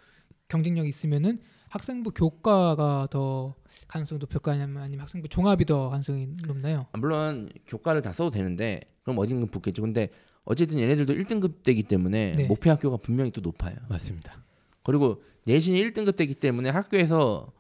경쟁력이 0.49 0.89
있으면은 0.89 1.41
학생부 1.71 2.13
교과가 2.13 3.09
더 3.11 3.55
가능성이 3.89 4.19
높을까 4.19 4.53
아니면 4.53 4.83
아니면 4.83 5.03
학생부 5.03 5.29
종합이 5.29 5.65
더 5.65 5.89
가능성이 5.91 6.29
높나요? 6.47 6.87
아, 6.93 6.99
물론 6.99 7.49
교과를 7.67 8.03
다 8.03 8.13
써도 8.13 8.31
되는데 8.31 8.81
그럼 9.03 9.19
어딘가 9.19 9.47
붙겠죠. 9.47 9.83
근데 9.83 10.11
어쨌든 10.45 10.79
얘네들도 10.79 11.13
1등급 11.15 11.65
되기 11.65 11.83
때문에 11.83 12.33
네. 12.37 12.47
목표 12.47 12.71
학교가 12.71 12.99
분명히 12.99 13.31
또 13.33 13.41
높아요. 13.41 13.77
맞습니다. 13.89 14.45
그리고 14.85 15.23
내신이 15.45 15.83
1등급 15.83 16.17
되기 16.17 16.35
때문에 16.35 16.71
학교에서 16.71 17.53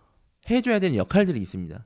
해줘야 0.48 0.78
되는 0.78 0.96
역할들이 0.96 1.40
있습니다. 1.40 1.84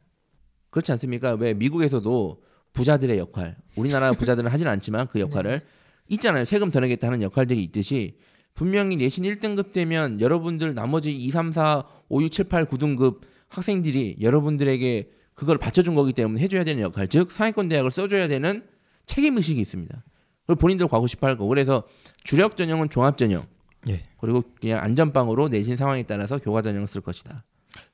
그렇지 0.68 0.92
않습니까? 0.92 1.32
왜 1.32 1.54
미국에서도 1.54 2.42
부자들의 2.72 3.18
역할, 3.18 3.56
우리나라 3.76 4.12
부자들은 4.12 4.50
하진 4.50 4.68
않지만 4.68 5.08
그 5.08 5.18
역할을 5.20 5.62
있잖아요. 6.08 6.44
세금 6.44 6.70
더 6.70 6.80
내겠다 6.80 7.06
하는 7.06 7.22
역할들이 7.22 7.62
있듯이 7.64 8.18
분명히 8.54 8.96
내신 8.96 9.24
1등급 9.24 9.72
되면 9.72 10.20
여러분들 10.20 10.74
나머지 10.74 11.12
2, 11.14 11.30
3, 11.30 11.52
4, 11.52 11.84
5, 12.08 12.22
6, 12.22 12.30
7, 12.30 12.44
8, 12.46 12.66
9등급 12.66 13.20
학생들이 13.48 14.16
여러분들에게 14.20 15.10
그걸 15.34 15.58
받쳐준 15.58 15.94
거기 15.94 16.12
때문에 16.12 16.40
해줘야 16.42 16.64
되는 16.64 16.82
역할, 16.82 17.08
즉 17.08 17.32
상위권 17.32 17.68
대학을 17.68 17.90
써줘야 17.90 18.28
되는 18.28 18.64
책임 19.06 19.36
의식이 19.36 19.60
있습니다. 19.60 20.04
그리고 20.46 20.58
본인들 20.60 20.88
가고 20.88 21.06
싶어 21.06 21.26
할 21.26 21.36
거. 21.36 21.46
그래서 21.46 21.84
주력 22.22 22.56
전형은 22.56 22.90
종합 22.90 23.16
전형, 23.16 23.46
예. 23.88 24.02
그리고 24.18 24.42
그냥 24.60 24.82
안전빵으로 24.82 25.48
내신 25.48 25.76
상황에 25.76 26.02
따라서 26.02 26.38
교과 26.38 26.62
전형을 26.62 26.86
쓸 26.86 27.00
것이다. 27.00 27.44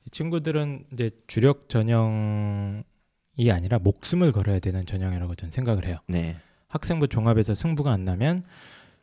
이 0.05 0.09
친구들은 0.09 0.85
이제 0.91 1.09
주력 1.27 1.69
전형이 1.69 2.83
아니라 3.49 3.79
목숨을 3.79 4.31
걸어야 4.31 4.59
되는 4.59 4.85
전형이라고 4.85 5.35
저는 5.35 5.51
생각을 5.51 5.87
해요. 5.87 5.97
네. 6.07 6.37
학생부 6.67 7.07
종합에서 7.07 7.55
승부가 7.55 7.91
안 7.91 8.03
나면 8.03 8.43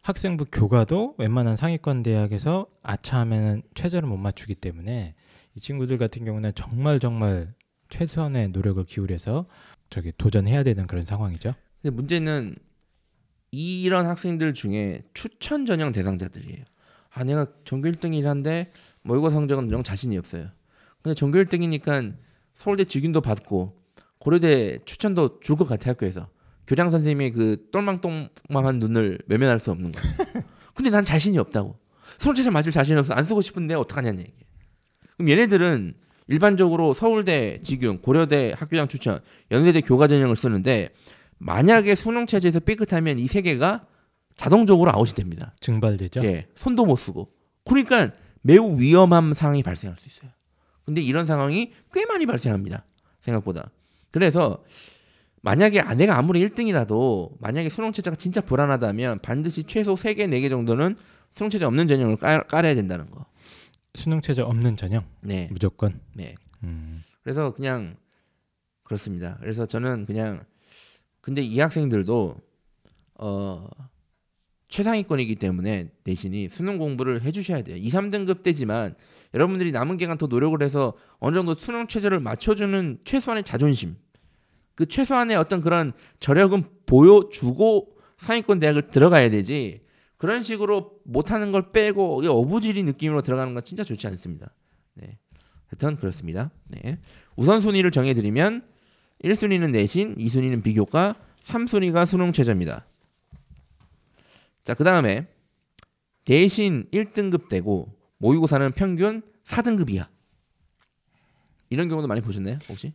학생부 0.08 0.44
교과도 0.52 1.14
웬만한 1.16 1.56
상위권 1.56 2.02
대학에서 2.02 2.66
아차하면 2.82 3.62
최저를 3.74 4.06
못 4.06 4.18
맞추기 4.18 4.54
때문에 4.54 5.14
이 5.54 5.60
친구들 5.60 5.96
같은 5.96 6.26
경우는 6.26 6.52
정말 6.54 7.00
정말 7.00 7.54
최선의 7.88 8.48
노력을 8.50 8.84
기울여서 8.84 9.46
저기 9.88 10.12
도전해야 10.18 10.62
되는 10.62 10.86
그런 10.86 11.06
상황이죠. 11.06 11.54
근데 11.80 11.96
문제는 11.96 12.54
이런 13.50 14.04
학생들 14.06 14.52
중에 14.52 15.00
추천 15.14 15.64
전형 15.64 15.90
대상자들이에요. 15.90 16.64
아 17.14 17.24
내가 17.24 17.46
전교 17.64 17.88
1등이란데 17.88 18.68
모의고사 19.04 19.32
성적은 19.34 19.70
영 19.70 19.82
자신이 19.82 20.18
없어요. 20.18 20.48
근데 21.02 21.14
전교 21.14 21.38
1등이니까 21.38 22.14
서울대 22.54 22.84
직윤도 22.84 23.22
받고 23.22 23.74
고려대 24.18 24.80
추천도 24.84 25.40
줄 25.40 25.56
것 25.56 25.66
같아 25.66 25.92
학교에서 25.92 26.28
교장 26.66 26.90
선생님의 26.90 27.32
그 27.32 27.68
똘망똘망한 27.72 28.78
눈을 28.78 29.18
외면할 29.26 29.60
수 29.60 29.70
없는 29.70 29.92
거예요. 29.92 30.16
근데 30.74 30.90
난 30.90 31.04
자신이 31.04 31.38
없다고. 31.38 31.78
수능체제 32.18 32.50
맞을 32.50 32.72
자신이 32.72 32.98
없어 32.98 33.12
안 33.14 33.24
쓰고 33.24 33.40
싶은데 33.40 33.74
어떡하냐는 33.74 34.20
얘기. 34.20 34.32
그럼 35.16 35.28
얘네들은 35.28 35.94
일반적으로 36.28 36.94
서울대 36.94 37.60
직윤, 37.62 38.00
고려대 38.00 38.54
학교장 38.56 38.88
추천, 38.88 39.20
연세대 39.50 39.82
교과 39.82 40.06
전형을 40.08 40.36
쓰는데 40.36 40.90
만약에 41.38 41.94
수능 41.94 42.26
체제에서 42.26 42.60
삐끗하면 42.60 43.18
이 43.18 43.26
세 43.26 43.42
개가 43.42 43.86
자동적으로 44.36 44.90
아웃이 44.92 45.12
됩니다. 45.14 45.54
증발되죠. 45.60 46.24
예, 46.24 46.46
손도 46.56 46.86
못 46.86 46.96
쓰고. 46.96 47.30
그러니까 47.64 48.10
매우 48.42 48.78
위험한 48.80 49.34
상황이 49.34 49.62
발생할 49.62 49.96
수 49.98 50.08
있어요. 50.08 50.30
근데 50.84 51.00
이런 51.00 51.24
상황이 51.26 51.72
꽤 51.92 52.04
많이 52.06 52.26
발생합니다. 52.26 52.84
생각보다. 53.22 53.70
그래서 54.10 54.62
만약에 55.44 55.80
아, 55.80 55.94
내가 55.94 56.16
아무리 56.16 56.40
1등이라도 56.48 57.36
만약에 57.38 57.68
수능 57.68 57.92
체제가 57.92 58.16
진짜 58.16 58.40
불안하다면 58.40 59.18
반드시 59.20 59.62
최소 59.64 59.94
3개, 59.94 60.20
4개 60.20 60.48
정도는 60.48 60.96
수능 61.32 61.50
체제 61.50 61.66
없는 61.66 61.86
전형을 61.86 62.16
깔, 62.16 62.42
깔아야 62.46 62.74
된다는 62.74 63.10
거. 63.10 63.26
수능 63.94 64.22
최저 64.22 64.44
없는 64.44 64.78
전형 64.78 65.04
네. 65.20 65.48
무조건. 65.52 66.00
네. 66.14 66.34
음. 66.62 67.04
그래서 67.22 67.52
그냥 67.52 67.96
그렇습니다. 68.84 69.36
그래서 69.40 69.66
저는 69.66 70.06
그냥 70.06 70.40
근데 71.20 71.42
이 71.42 71.60
학생들도 71.60 72.36
어 73.18 73.66
최상위권이기 74.68 75.36
때문에 75.36 75.90
내신이 76.04 76.48
수능 76.48 76.78
공부를 76.78 77.20
해주셔야 77.20 77.62
돼요. 77.62 77.76
2, 77.76 77.90
3등급 77.90 78.42
때지만 78.42 78.94
여러분들이 79.34 79.72
남은 79.72 79.98
기간 79.98 80.16
더 80.16 80.26
노력을 80.26 80.60
해서 80.62 80.94
어느 81.18 81.34
정도 81.34 81.54
수능 81.54 81.86
최저를 81.86 82.20
맞춰주는 82.20 83.00
최소한의 83.04 83.44
자존심, 83.44 83.96
그 84.74 84.86
최소한의 84.86 85.36
어떤 85.36 85.60
그런 85.60 85.92
저력은 86.20 86.64
보여주고 86.86 87.96
상위권 88.18 88.58
대학을 88.58 88.88
들어가야 88.88 89.30
되지. 89.30 89.82
그런 90.16 90.42
식으로 90.42 90.98
못하는 91.04 91.52
걸 91.52 91.70
빼고 91.70 92.22
어부지리 92.24 92.82
느낌으로 92.84 93.22
들어가는 93.22 93.52
건 93.54 93.62
진짜 93.64 93.84
좋지 93.84 94.06
않습니다. 94.06 94.50
네. 94.94 95.18
하여튼 95.66 95.96
그렇습니다. 95.96 96.50
네. 96.68 96.98
우선순위를 97.36 97.90
정해드리면 97.90 98.64
1순위는 99.22 99.70
내신, 99.70 100.16
2순위는 100.16 100.62
비교과, 100.62 101.16
3순위가 101.40 102.06
수능 102.06 102.32
최저입니다. 102.32 102.86
자, 104.62 104.74
그 104.74 104.84
다음에 104.84 105.26
대신 106.24 106.86
1등급 106.92 107.48
되고 107.48 107.94
모의고사는 108.18 108.72
평균 108.72 109.22
4등급 109.44 109.90
이하. 109.90 110.08
이런 111.68 111.88
경우도 111.88 112.08
많이 112.08 112.20
보셨나요? 112.20 112.58
혹시? 112.68 112.92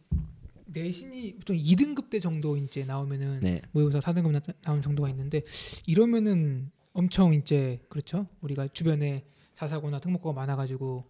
내신이 0.72 1.36
보통 1.38 1.56
2등급 1.56 2.10
때 2.10 2.20
정도 2.20 2.56
이제 2.58 2.86
나오면은 2.86 3.40
네. 3.42 3.62
모의고사 3.72 4.00
4등급 4.00 4.32
나, 4.32 4.40
나오는 4.64 4.82
정도가 4.82 5.10
있는데 5.10 5.42
이러면은 5.86 6.72
엄청 6.94 7.34
이제 7.34 7.80
그렇죠. 7.90 8.28
우리가 8.42 8.68
주변에 8.74 9.26
자사고나 9.56 10.00
특목고가 10.00 10.34
많아가지고 10.40 11.06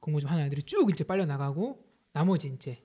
공부 0.00 0.20
좀 0.20 0.30
하는 0.30 0.44
애들이 0.46 0.62
쭉 0.62 0.88
이제 0.90 1.04
빨려 1.04 1.26
나가고 1.26 1.84
나머지 2.12 2.48
이제 2.48 2.82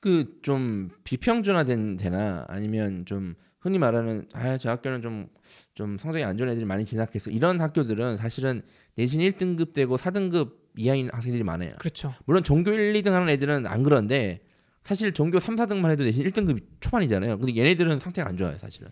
그 0.00 0.40
좀 0.42 0.90
비평준화된 1.04 1.96
데나 1.98 2.44
아니면 2.48 3.04
좀 3.04 3.34
흔히 3.60 3.78
말하는 3.78 4.26
아저 4.32 4.70
학교는 4.70 5.02
좀 5.02 5.28
좀 5.74 5.96
성적이 5.98 6.24
안 6.24 6.36
좋은 6.36 6.50
애들이 6.50 6.64
많이 6.66 6.84
진학했어 6.84 7.30
이런 7.30 7.60
학교들은 7.60 8.16
사실은 8.18 8.60
내신 8.96 9.20
1등급 9.22 9.72
되고 9.72 9.96
4등급 9.96 10.52
이하인 10.76 11.08
학생들이 11.10 11.42
많아요. 11.42 11.74
그렇죠. 11.78 12.14
물론 12.26 12.44
전교 12.44 12.70
1, 12.70 12.92
2등 12.94 13.10
하는 13.12 13.28
애들은 13.30 13.66
안 13.66 13.82
그런데 13.82 14.40
사실 14.84 15.12
전교 15.12 15.40
3, 15.40 15.56
4등만 15.56 15.90
해도 15.90 16.04
내신 16.04 16.24
1등급 16.24 16.62
초반이잖아요. 16.80 17.38
근데 17.38 17.56
얘네들은 17.56 18.00
상태가 18.00 18.28
안 18.28 18.36
좋아요, 18.36 18.56
사실은. 18.58 18.90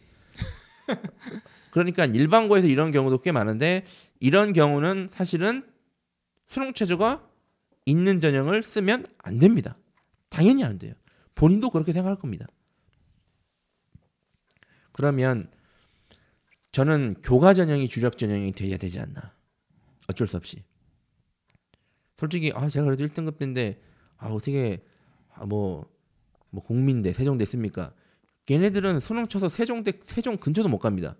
그러니까 1.70 2.05
일반고에서 2.05 2.66
이런 2.66 2.90
경우도 2.90 3.20
꽤 3.22 3.33
많은데 3.33 3.85
이런 4.20 4.53
경우는 4.53 5.09
사실은 5.11 5.66
수능 6.46 6.72
최저가 6.72 7.29
있는 7.85 8.20
전형을 8.20 8.62
쓰면 8.62 9.07
안 9.18 9.38
됩니다. 9.38 9.77
당연히 10.29 10.64
안 10.64 10.79
돼요. 10.79 10.94
본인도 11.35 11.70
그렇게 11.70 11.92
생각할 11.92 12.18
겁니다. 12.18 12.46
그러면 14.92 15.51
저는 16.72 17.16
교과 17.22 17.55
전형이 17.55 17.88
주력 17.88 18.18
전형이 18.18 18.53
돼야 18.53 18.77
되지 18.77 19.01
않나. 19.01 19.33
어쩔 20.09 20.27
수 20.27 20.37
없이. 20.37 20.64
솔직히 22.16 22.53
아 22.55 22.68
제가 22.68 22.85
그래도 22.85 23.07
1등급 23.07 23.38
때인데 23.38 23.81
아 24.16 24.27
어떻게 24.27 24.83
아, 24.83 24.98
뭐, 25.46 25.85
뭐 26.51 26.62
공민대 26.62 27.12
세종대 27.12 27.44
씁니까? 27.44 27.92
걔네들은 28.46 29.01
수능 29.01 29.27
쳐서 29.27 29.48
세종대 29.48 29.92
세종 30.01 30.38
근처도 30.38 30.68
못 30.68 30.79
갑니다. 30.79 31.16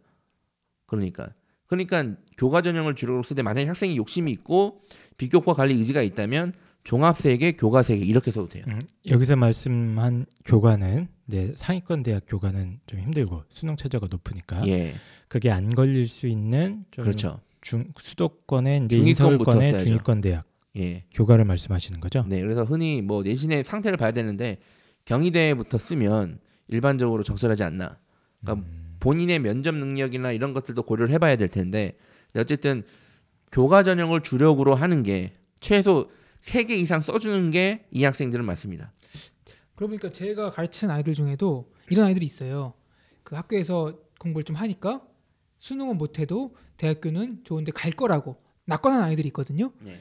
그러니까 0.87 1.35
그러니까 1.67 2.17
교과 2.39 2.63
전형을 2.63 2.95
주력으로 2.95 3.23
쓰되 3.23 3.43
만약에 3.43 3.67
학생이 3.67 3.97
욕심이 3.97 4.33
있고 4.33 4.81
비교과 5.19 5.53
관리 5.53 5.75
의지가 5.75 6.03
있다면 6.03 6.55
종합세계 6.85 7.53
교과세계 7.53 8.05
이렇게 8.05 8.33
써도 8.33 8.49
돼요. 8.49 8.65
음, 8.69 8.81
여기서 9.07 9.37
말씀한 9.37 10.25
교과는 10.47 11.09
이제 11.29 11.53
상위권 11.57 12.03
대학 12.03 12.23
교과는 12.27 12.81
좀 12.87 13.01
힘들고 13.01 13.45
수능 13.51 13.77
최저가 13.77 14.09
높으니까 14.11 14.67
예, 14.67 14.95
그게 15.29 15.51
안 15.51 15.69
걸릴 15.69 16.09
수 16.09 16.27
있는 16.27 16.87
좀 16.91 17.05
그렇죠. 17.05 17.41
중, 17.61 17.93
수도권의 17.99 18.89
중위권부터 18.89 19.11
인서울권의 19.11 19.71
써야죠. 19.73 19.85
중위권 19.85 20.21
대학 20.23 20.45
예, 20.77 21.05
교과를 21.13 21.45
말씀하시는 21.45 22.01
거죠? 22.01 22.25
네. 22.29 22.41
그래서 22.41 22.65
흔히 22.65 23.03
뭐 23.03 23.23
내신의 23.23 23.65
상태를 23.65 23.97
봐야 23.97 24.13
되는데 24.13 24.59
경희대부터 25.07 25.79
쓰면 25.79 26.41
일반적으로 26.69 27.23
적절하지 27.23 27.63
않나. 27.65 27.99
그러니까 28.41 28.67
음, 28.67 28.97
본인의 29.01 29.39
면접 29.41 29.75
능력이나 29.75 30.33
이런 30.33 30.53
것들도 30.53 30.83
고려를 30.83 31.13
해봐야 31.15 31.37
될 31.37 31.49
텐데 31.49 31.97
어쨌든 32.37 32.85
교과 33.51 33.83
전형을 33.83 34.23
주력으로 34.23 34.75
하는 34.75 35.03
게 35.03 35.33
최소 35.61 36.11
3개 36.43 36.71
이상 36.71 37.01
써주는 37.01 37.51
게 37.51 37.87
이 37.91 38.05
학생들은 38.05 38.45
맞습니다. 38.45 38.93
그러고 39.75 39.91
보니까 39.93 40.13
제가 40.13 40.51
가르치는 40.51 40.95
아이들 40.95 41.15
중에도 41.15 41.73
이런 41.89 42.07
아이들이 42.07 42.27
있어요. 42.27 42.75
그 43.23 43.35
학교에서 43.37 43.99
공부를 44.21 44.45
좀 44.45 44.57
하니까 44.57 45.03
수능은 45.59 45.97
못해도 45.97 46.55
대학교는 46.77 47.45
좋은데 47.45 47.73
갈 47.73 47.93
거라고 47.93 48.37
낙관한 48.67 49.03
아이들이 49.03 49.29
있거든요. 49.29 49.73
네. 49.81 50.01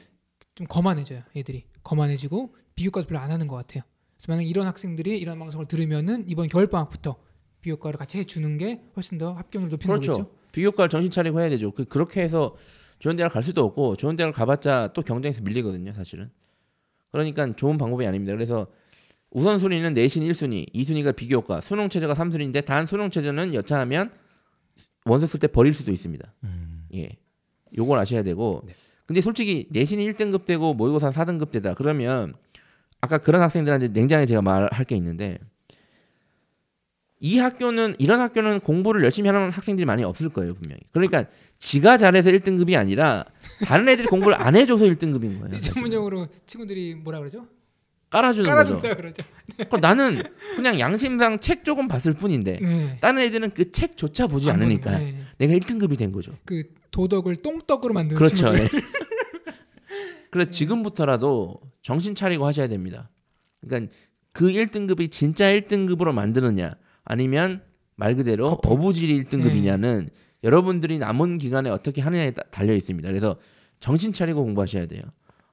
좀 0.58 0.66
거만해져요. 0.66 1.22
애들이 1.36 1.66
거만해지고 1.84 2.52
비교과도 2.74 3.06
별로 3.06 3.20
안 3.20 3.30
하는 3.30 3.46
것 3.46 3.54
같아요. 3.54 3.84
그래서 4.16 4.32
만약 4.32 4.42
이런 4.42 4.66
학생들이 4.66 5.16
이런 5.16 5.38
방송을 5.38 5.68
들으면은 5.68 6.24
이번 6.26 6.48
겨울 6.48 6.66
방학부터 6.66 7.16
비교과를 7.60 7.96
같이 7.96 8.18
해주는 8.18 8.58
게 8.58 8.82
훨씬 8.96 9.18
더 9.18 9.34
합격률 9.34 9.70
높이는 9.70 9.94
그렇죠. 9.94 10.12
거겠죠. 10.14 10.36
비교과를 10.50 10.88
정신 10.88 11.12
차리고 11.12 11.40
해야 11.40 11.48
되죠. 11.48 11.70
그, 11.70 11.84
그렇게 11.84 12.22
해서 12.22 12.56
좋은 12.98 13.14
대학 13.14 13.32
갈 13.32 13.44
수도 13.44 13.64
없고 13.64 13.94
좋은 13.94 14.16
대학을 14.16 14.32
가봤자 14.32 14.94
또 14.94 15.02
경쟁에서 15.02 15.42
밀리거든요. 15.42 15.92
사실은. 15.92 16.28
그러니까 17.12 17.54
좋은 17.54 17.78
방법이 17.78 18.04
아닙니다. 18.04 18.32
그래서 18.34 18.66
우선순위는 19.30 19.94
내신 19.94 20.24
1순위, 20.24 20.72
2순위가 20.74 21.14
비교과, 21.14 21.60
수능 21.60 21.88
최저가 21.88 22.14
3순위인데 22.14 22.64
단 22.64 22.84
수능 22.86 23.10
최저는 23.10 23.54
여차하면 23.54 24.10
원서 25.04 25.28
쓸 25.28 25.38
때 25.38 25.46
버릴 25.46 25.72
수도 25.72 25.92
있습니다. 25.92 26.34
음, 26.42 26.88
예. 26.94 27.10
요걸 27.76 27.96
아셔야 27.96 28.24
되고. 28.24 28.64
네. 28.66 28.74
근데 29.08 29.22
솔직히 29.22 29.66
내신이 29.70 30.06
1등급 30.12 30.44
되고 30.44 30.74
모의고사 30.74 31.08
4등급 31.08 31.50
되다. 31.50 31.72
그러면 31.72 32.34
아까 33.00 33.16
그런 33.16 33.40
학생들한테 33.40 33.88
냉정하게 33.88 34.26
제가 34.26 34.42
말할 34.42 34.84
게 34.84 34.96
있는데 34.96 35.38
이 37.18 37.38
학교는 37.38 37.96
이런 37.98 38.20
학교는 38.20 38.60
공부를 38.60 39.02
열심히 39.02 39.30
하는 39.30 39.50
학생들이 39.50 39.86
많이 39.86 40.04
없을 40.04 40.28
거예요, 40.28 40.54
분명히. 40.54 40.82
그러니까 40.92 41.24
지가 41.58 41.96
잘해서 41.96 42.30
1등급이 42.30 42.78
아니라 42.78 43.24
다른 43.64 43.88
애들이 43.88 44.06
공부를 44.08 44.34
안 44.40 44.54
해줘서 44.54 44.84
1등급인 44.84 45.40
거예요. 45.40 45.58
전문용어로 45.58 46.28
친구들이 46.44 46.94
뭐라 46.96 47.18
그러죠? 47.20 47.46
깔아주는 48.10 48.50
거죠. 48.50 48.80
그러죠. 48.80 49.22
그러니까 49.54 49.78
나는 49.78 50.22
그냥 50.54 50.78
양심상 50.78 51.40
책 51.40 51.64
조금 51.64 51.88
봤을 51.88 52.12
뿐인데 52.12 52.58
네. 52.60 52.98
다른 53.00 53.22
애들은 53.22 53.52
그 53.54 53.72
책조차 53.72 54.26
보지 54.26 54.50
않으니까 54.50 54.98
네. 54.98 55.16
내가 55.38 55.54
1등급이 55.54 55.96
된 55.96 56.12
거죠. 56.12 56.32
그 56.44 56.64
도덕을 56.90 57.36
똥떡으로 57.36 57.94
만드는 57.94 58.16
그렇죠. 58.18 58.36
친구들. 58.56 58.64
예. 58.64 58.97
그래서 60.30 60.50
지금부터라도 60.50 61.60
정신 61.82 62.14
차리고 62.14 62.46
하셔야 62.46 62.68
됩니다. 62.68 63.10
그러니까 63.66 63.92
그 64.32 64.48
1등급이 64.52 65.10
진짜 65.10 65.46
1등급으로 65.46 66.12
만드느냐 66.12 66.74
아니면 67.04 67.62
말 67.96 68.14
그대로 68.14 68.50
거품. 68.50 68.72
어부질이 68.72 69.24
1등급이냐는 69.24 70.08
여러분들이 70.44 70.98
남은 70.98 71.38
기간에 71.38 71.68
어떻게 71.70 72.00
하느냐에 72.00 72.30
따- 72.32 72.42
달려 72.50 72.74
있습니다. 72.74 73.08
그래서 73.08 73.36
정신 73.80 74.12
차리고 74.12 74.44
공부하셔야 74.44 74.86
돼요. 74.86 75.02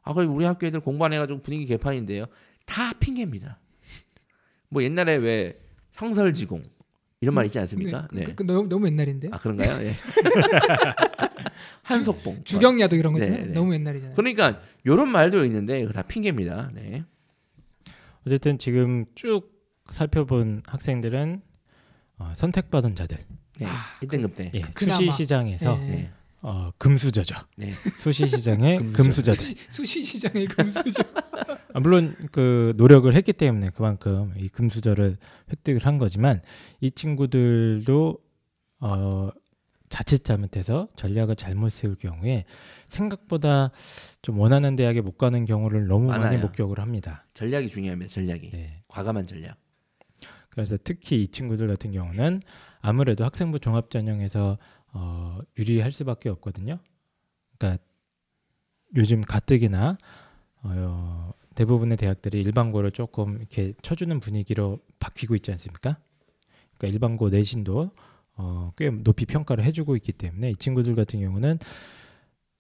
아, 0.04 0.14
그래 0.14 0.28
우리 0.28 0.46
학교 0.46 0.68
애들 0.68 0.80
공부 0.82 1.06
안 1.06 1.14
해가지고 1.14 1.42
분위기 1.42 1.66
개판인데요. 1.66 2.26
다 2.66 2.94
핑계입니다. 3.00 3.60
뭐 4.70 4.84
옛날에 4.84 5.16
왜 5.16 5.60
형설지공 5.94 6.62
이런 7.22 7.34
말 7.34 7.46
있지 7.46 7.58
않습니까? 7.60 8.08
네. 8.12 8.20
네. 8.20 8.26
그, 8.26 8.36
그 8.36 8.44
너무, 8.44 8.68
너무 8.70 8.86
옛날인데. 8.88 9.30
아 9.32 9.40
그런가요? 9.40 9.84
예. 9.84 9.92
한속봉. 11.84 12.43
주경야도 12.43 12.95
이런 12.95 13.13
거죠. 13.13 13.25
네, 13.29 13.45
네. 13.45 13.53
너무 13.53 13.73
옛날이잖아요. 13.73 14.15
그러니까 14.15 14.62
이런 14.84 15.10
말도 15.10 15.43
있는데 15.45 15.79
이거 15.81 15.91
다 15.93 16.01
핑계입니다. 16.01 16.71
네. 16.73 17.03
어쨌든 18.25 18.58
지금 18.58 19.05
쭉 19.15 19.51
살펴본 19.89 20.63
학생들은 20.65 21.41
어, 22.17 22.31
선택받은 22.36 22.95
자들 22.95 23.17
네. 23.60 23.65
아, 23.67 23.71
1등급 24.01 24.36
때. 24.36 24.51
예, 24.53 24.62
그나마. 24.62 24.97
수시 24.97 25.12
시장에서 25.12 25.77
네. 25.77 25.88
네. 25.88 26.12
어, 26.41 26.71
금수저죠. 26.77 27.36
네. 27.58 27.71
수시 27.97 28.27
시장의 28.27 28.77
금수저. 28.93 29.03
금수저들. 29.34 29.36
수시, 29.43 29.55
수시 29.69 30.03
시장의 30.03 30.47
금수저. 30.47 31.03
아, 31.73 31.79
물론 31.79 32.15
그 32.31 32.73
노력을 32.77 33.13
했기 33.13 33.34
때문에 33.34 33.69
그만큼 33.71 34.34
이 34.38 34.47
금수저를 34.49 35.17
획득을 35.51 35.86
한 35.86 35.97
거지만 35.97 36.41
이 36.81 36.91
친구들도 36.91 38.17
어, 38.79 39.29
자칫 39.89 40.24
잘못해서 40.24 40.88
전략을 40.95 41.36
잘못 41.36 41.69
세울 41.69 41.95
경우에 41.95 42.45
생각보다 42.88 43.71
좀 44.21 44.39
원하는 44.39 44.76
대학에 44.76 45.02
못 45.02 45.17
가는 45.17 45.45
경우를 45.45 45.88
너무 45.88 46.08
많이 46.08 46.24
많아요. 46.24 46.41
목격을 46.41 46.80
합니다. 46.80 47.26
전략이 47.34 47.69
중요합니다. 47.69 48.10
전략이. 48.12 48.50
네. 48.52 48.84
과감한 48.88 49.28
전략. 49.28 49.58
그래서 50.50 50.78
특히 50.84 51.21
이 51.21 51.28
친구들 51.28 51.67
같은 51.67 51.91
경우는 51.91 52.41
아무래도 52.80 53.26
학생부 53.26 53.60
종합 53.60 53.89
전형에서 53.89 54.58
어, 54.93 55.39
유리할 55.58 55.91
수밖에 55.91 56.30
없거든요. 56.30 56.80
그러니까 57.58 57.84
요즘 58.95 59.21
가뜩이나 59.21 59.98
어, 60.63 61.32
대부분의 61.56 61.98
대학들이 61.98 62.41
일반고를 62.41 62.91
조금 62.91 63.38
이렇게 63.38 63.74
쳐주는 63.82 64.19
분위기로 64.19 64.80
바뀌고 65.00 65.36
있지 65.36 65.52
않습니까? 65.52 65.98
그러니까 66.78 66.93
일반고 66.93 67.30
내신도 67.30 67.91
어, 68.38 68.71
꽤 68.78 68.89
높이 68.89 69.26
평가를 69.26 69.63
해주고 69.63 69.95
있기 69.98 70.12
때문에 70.12 70.52
이 70.52 70.56
친구들 70.56 70.95
같은 70.95 71.19
경우는 71.19 71.60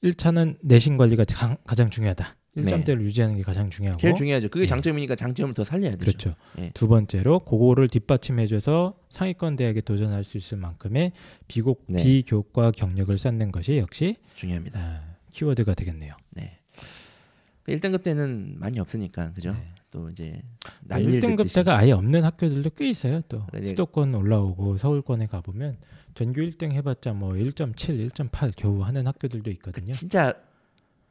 1차는 0.03 0.57
내신 0.61 0.97
관리가 0.97 1.25
가, 1.25 1.57
가장 1.65 1.89
중요하다. 1.89 2.35
1점대를 2.57 3.01
유지하는 3.01 3.35
게 3.35 3.43
가장 3.43 3.69
중요하고 3.69 3.97
제일 3.97 4.15
중요하죠. 4.15 4.47
그게 4.47 4.61
네. 4.61 4.67
장점이니까 4.67 5.15
장점을 5.15 5.53
더 5.53 5.65
살려야 5.65 5.91
되죠. 5.91 6.05
그렇죠. 6.05 6.31
예. 6.59 6.71
두 6.73 6.87
번째로 6.87 7.39
그거를 7.39 7.89
뒷받침해줘서 7.89 8.97
상위권 9.09 9.57
대학에 9.57 9.81
도전할 9.81 10.23
수 10.23 10.37
있을 10.37 10.57
만큼의 10.57 11.11
비곡 11.47 11.83
네. 11.87 12.01
비교과 12.01 12.71
경력을 12.71 13.17
쌓는 13.17 13.51
것이 13.51 13.77
역시 13.77 14.15
중요합니다. 14.35 14.79
아, 14.79 15.15
키워드가 15.31 15.73
되겠네요. 15.73 16.15
네. 16.31 16.59
1등급 17.67 18.03
때는 18.03 18.55
많이 18.57 18.79
없으니까 18.79 19.33
그죠? 19.33 19.55
네. 19.95 20.01
또 20.01 20.09
이제 20.09 20.41
아, 20.65 20.71
남일 20.81 21.19
1등급 21.21 21.37
듣듯이. 21.37 21.55
대가 21.55 21.77
아예 21.77 21.91
없는 21.91 22.23
학교들도 22.23 22.69
꽤 22.71 22.89
있어요. 22.89 23.21
또 23.29 23.45
네. 23.53 23.63
수도권 23.63 24.13
올라오고 24.13 24.77
서울권에 24.77 25.27
가 25.27 25.41
보면 25.41 25.77
전교 26.15 26.41
1등 26.41 26.71
해봤자 26.71 27.13
뭐 27.13 27.33
1.7, 27.33 28.09
1.8 28.11 28.51
겨우 28.55 28.81
하는 28.81 29.07
학교들도 29.07 29.49
있거든요. 29.51 29.91
진짜 29.93 30.33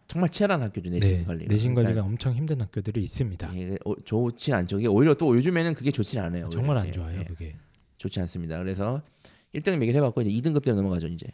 정말 0.06 0.28
치열한 0.28 0.60
학교죠 0.62 0.90
내신 0.90 1.18
네, 1.18 1.24
관리. 1.24 1.46
내신 1.46 1.74
관리가 1.74 2.02
엄청 2.02 2.34
힘든 2.34 2.60
학교들이 2.60 3.02
있습니다. 3.02 3.56
예, 3.56 3.76
어, 3.86 3.94
좋진 4.04 4.52
않죠. 4.54 4.78
이게 4.78 4.86
오히려 4.88 5.14
또 5.14 5.34
요즘에는 5.36 5.74
그게 5.74 5.90
좋진 5.90 6.20
않아요. 6.20 6.48
정말 6.50 6.76
오히려. 6.76 6.80
안 6.82 6.88
예, 6.88 6.92
좋아요, 6.92 7.20
예. 7.20 7.24
그게. 7.24 7.56
좋지 7.96 8.20
않습니다. 8.20 8.58
그래서 8.58 9.00
1등 9.54 9.80
얘기를 9.80 9.94
해봤고 10.00 10.20
이제 10.22 10.30
2등급 10.30 10.62
대로 10.62 10.76
넘어가죠 10.76 11.06
이제. 11.06 11.26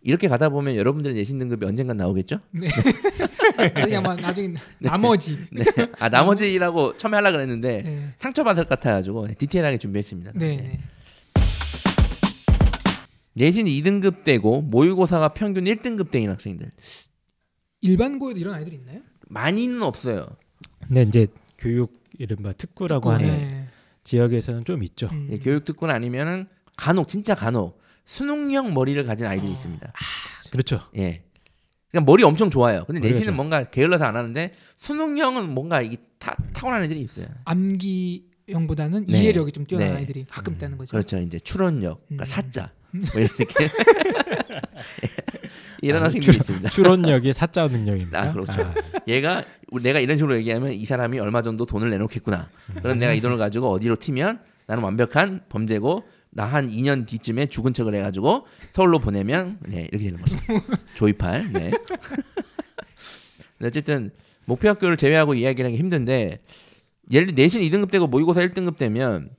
이렇게 0.00 0.28
가다 0.28 0.48
보면 0.50 0.76
여러분들의 0.76 1.16
내신 1.16 1.38
등급이 1.38 1.66
언젠간 1.66 1.96
나오겠죠? 1.96 2.38
나중에 3.56 3.96
아마 3.96 4.14
나중에 4.16 4.54
나머지. 4.78 5.38
네. 5.50 5.62
아 5.98 6.08
나머지라고 6.08 6.96
처음에 6.96 7.16
하려 7.16 7.32
그랬는데 7.32 7.82
네. 7.82 8.12
상처받을 8.18 8.64
것 8.64 8.68
같아가지고 8.70 9.28
디테일하게 9.38 9.78
준비했습니다. 9.78 10.32
네. 10.34 10.56
네. 10.56 10.62
네. 10.62 10.80
내신 13.34 13.66
2등급 13.66 14.24
되고 14.24 14.62
모의고사가 14.62 15.30
평균 15.34 15.64
1등급 15.64 16.10
대인 16.10 16.30
학생들 16.30 16.70
일반고에도 17.82 18.38
이런 18.40 18.54
아이들이 18.54 18.76
있나요? 18.76 19.00
많이는 19.28 19.82
없어요. 19.82 20.26
근데 20.86 21.02
이제 21.02 21.26
교육 21.58 22.02
이른바 22.18 22.52
특구라고 22.52 23.10
하는 23.10 23.26
네. 23.26 23.68
지역에서는 24.04 24.64
좀 24.64 24.82
있죠. 24.84 25.08
음. 25.12 25.28
예, 25.32 25.38
교육 25.38 25.64
특권 25.64 25.90
아니면은 25.90 26.46
간혹 26.76 27.08
진짜 27.08 27.34
간혹 27.34 27.78
수능형 28.06 28.72
머리를 28.72 29.04
가진 29.04 29.26
아이들이 29.26 29.52
있습니다. 29.52 29.92
그렇죠. 30.50 30.78
예. 30.96 31.22
그러니까 31.90 32.10
머리 32.10 32.22
엄청 32.24 32.50
좋아요. 32.50 32.84
근데 32.86 33.00
내신은 33.00 33.26
좋아. 33.28 33.34
뭔가 33.36 33.64
게을러서 33.64 34.04
안 34.04 34.16
하는데 34.16 34.52
수능형은 34.76 35.48
뭔가 35.54 35.80
이게 35.80 35.96
타, 36.18 36.34
타고난 36.52 36.82
애들이 36.84 37.00
있어요. 37.00 37.26
암기 37.44 38.24
형보다는 38.48 39.06
네. 39.06 39.18
이해력이 39.18 39.52
좀 39.52 39.64
뛰어난 39.66 39.88
네. 39.88 39.94
아이들이 39.96 40.24
가끔 40.28 40.52
음. 40.52 40.56
있다는 40.56 40.78
거죠. 40.78 40.90
그렇죠. 40.92 41.18
이제 41.18 41.38
추론력, 41.38 42.06
그러니까 42.08 42.24
음. 42.24 42.26
사자. 42.26 42.70
뭐 42.92 43.02
이렇게 43.20 43.44
이런 45.82 46.02
아, 46.02 46.06
학생들이 46.06 46.36
있습니다. 46.38 46.70
추론력이 46.70 47.32
사자 47.34 47.66
능력입니다. 47.68 48.20
아, 48.20 48.32
그렇죠. 48.32 48.72
얘가 49.06 49.44
우리- 49.70 49.82
내가 49.84 50.00
이런 50.00 50.16
식으로 50.16 50.36
얘기하면 50.38 50.72
이 50.72 50.84
사람이 50.84 51.18
얼마 51.18 51.42
정도 51.42 51.66
돈을 51.66 51.90
내놓겠구나. 51.90 52.48
그럼 52.82 52.98
내가 52.98 53.12
이 53.12 53.20
돈을 53.20 53.36
가지고 53.36 53.70
어디로 53.70 53.96
튀면 53.96 54.40
나는 54.66 54.82
완벽한 54.82 55.42
범죄고 55.48 56.04
나 56.36 56.44
한 56.44 56.68
2년 56.68 57.06
뒤쯤에 57.06 57.46
죽은 57.46 57.72
척을 57.72 57.94
해가지고 57.94 58.46
서울로 58.70 58.98
보내면 58.98 59.58
네 59.66 59.88
이렇게 59.90 60.04
되는 60.04 60.20
거죠. 60.20 60.36
조이팔. 60.94 61.52
네. 61.52 61.70
어쨌든 63.62 64.10
목표 64.46 64.68
학교를 64.68 64.96
제외하고 64.98 65.34
이야기하는 65.34 65.74
게 65.74 65.78
힘든데 65.78 66.42
예를 67.10 67.28
들어 67.28 67.36
내신 67.36 67.62
2등급 67.62 67.90
되고 67.90 68.06
모의고사 68.06 68.40
1등급 68.42 68.76
되면 68.76 69.30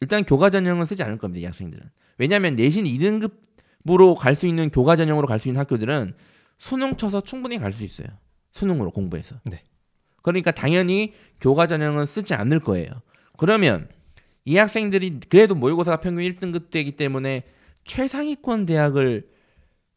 일단 0.00 0.24
교과 0.24 0.48
전형은 0.50 0.86
쓰지 0.86 1.02
않을 1.02 1.18
겁니다. 1.18 1.42
이 1.42 1.44
학생들은. 1.46 1.84
왜냐하면 2.18 2.56
내신 2.56 2.84
2등급으로 2.86 4.16
갈 4.16 4.34
수 4.34 4.46
있는 4.46 4.70
교과 4.70 4.96
전형으로 4.96 5.26
갈 5.26 5.38
수 5.38 5.48
있는 5.48 5.60
학교들은 5.60 6.14
수능 6.58 6.96
쳐서 6.96 7.20
충분히 7.20 7.58
갈 7.58 7.72
수 7.72 7.84
있어요. 7.84 8.08
수능으로 8.52 8.90
공부해서. 8.92 9.36
네. 9.44 9.62
그러니까 10.22 10.52
당연히 10.52 11.12
교과 11.40 11.66
전형은 11.66 12.06
쓰지 12.06 12.32
않을 12.34 12.60
거예요. 12.60 12.88
그러면 13.36 13.88
이 14.44 14.56
학생들이 14.56 15.20
그래도 15.28 15.54
모의고사가 15.54 15.98
평균 15.98 16.24
1등급 16.24 16.70
되기 16.70 16.92
때문에 16.92 17.42
최상위권 17.84 18.66
대학을 18.66 19.28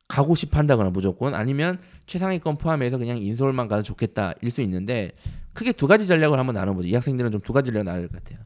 가고 0.07 0.35
싶어 0.35 0.57
한다거나 0.57 0.89
무조건 0.89 1.35
아니면 1.35 1.79
최상위권 2.05 2.57
포함해서 2.57 2.97
그냥 2.97 3.17
인서울만 3.17 3.67
가도 3.67 3.83
좋겠다 3.83 4.33
일 4.41 4.51
수 4.51 4.61
있는데 4.61 5.11
크게 5.53 5.71
두 5.73 5.87
가지 5.87 6.07
전략을 6.07 6.37
한번 6.39 6.55
나눠보죠. 6.55 6.87
이 6.87 6.93
학생들은 6.93 7.31
좀 7.31 7.41
두 7.41 7.51
가지 7.51 7.67
전략을 7.71 7.85
나눌 7.85 8.07
것 8.07 8.23
같아요. 8.23 8.39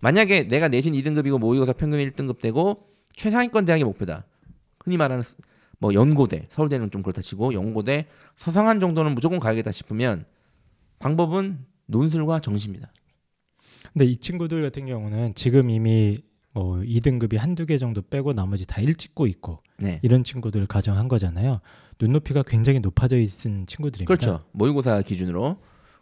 만약에 0.00 0.44
내가 0.44 0.68
내신 0.68 0.92
2등급이고 0.94 1.38
모의고사 1.38 1.72
평균 1.72 1.98
1등급 1.98 2.40
되고 2.40 2.86
최상위권 3.16 3.64
대학이 3.64 3.82
목표다. 3.84 4.26
흔히 4.84 4.96
말하는 4.96 5.24
뭐 5.80 5.92
연고대, 5.94 6.48
서울대는 6.50 6.90
좀 6.90 7.02
그렇다 7.02 7.20
치고 7.22 7.52
연고대, 7.54 8.06
서성한 8.36 8.80
정도는 8.80 9.14
무조건 9.14 9.40
가야겠다 9.40 9.72
싶으면 9.72 10.24
방법은 10.98 11.64
논술과 11.86 12.40
정시입니다. 12.40 12.92
근데 13.92 14.04
이 14.04 14.16
친구들 14.16 14.62
같은 14.62 14.86
경우는 14.86 15.34
지금 15.34 15.70
이미 15.70 16.16
뭐 16.52 16.78
2등급이 16.78 17.36
한두 17.36 17.66
개 17.66 17.78
정도 17.78 18.02
빼고 18.02 18.32
나머지 18.32 18.66
다 18.66 18.80
일찍고 18.80 19.26
있고 19.26 19.62
네. 19.78 20.00
이런 20.02 20.24
친구들을 20.24 20.66
가정한 20.66 21.08
거잖아요. 21.08 21.60
눈높이가 22.00 22.42
굉장히 22.42 22.80
높아져 22.80 23.16
있는 23.16 23.66
친구들입니다. 23.66 24.04
그렇죠. 24.06 24.44
모의고사 24.52 25.02
기준으로. 25.02 25.58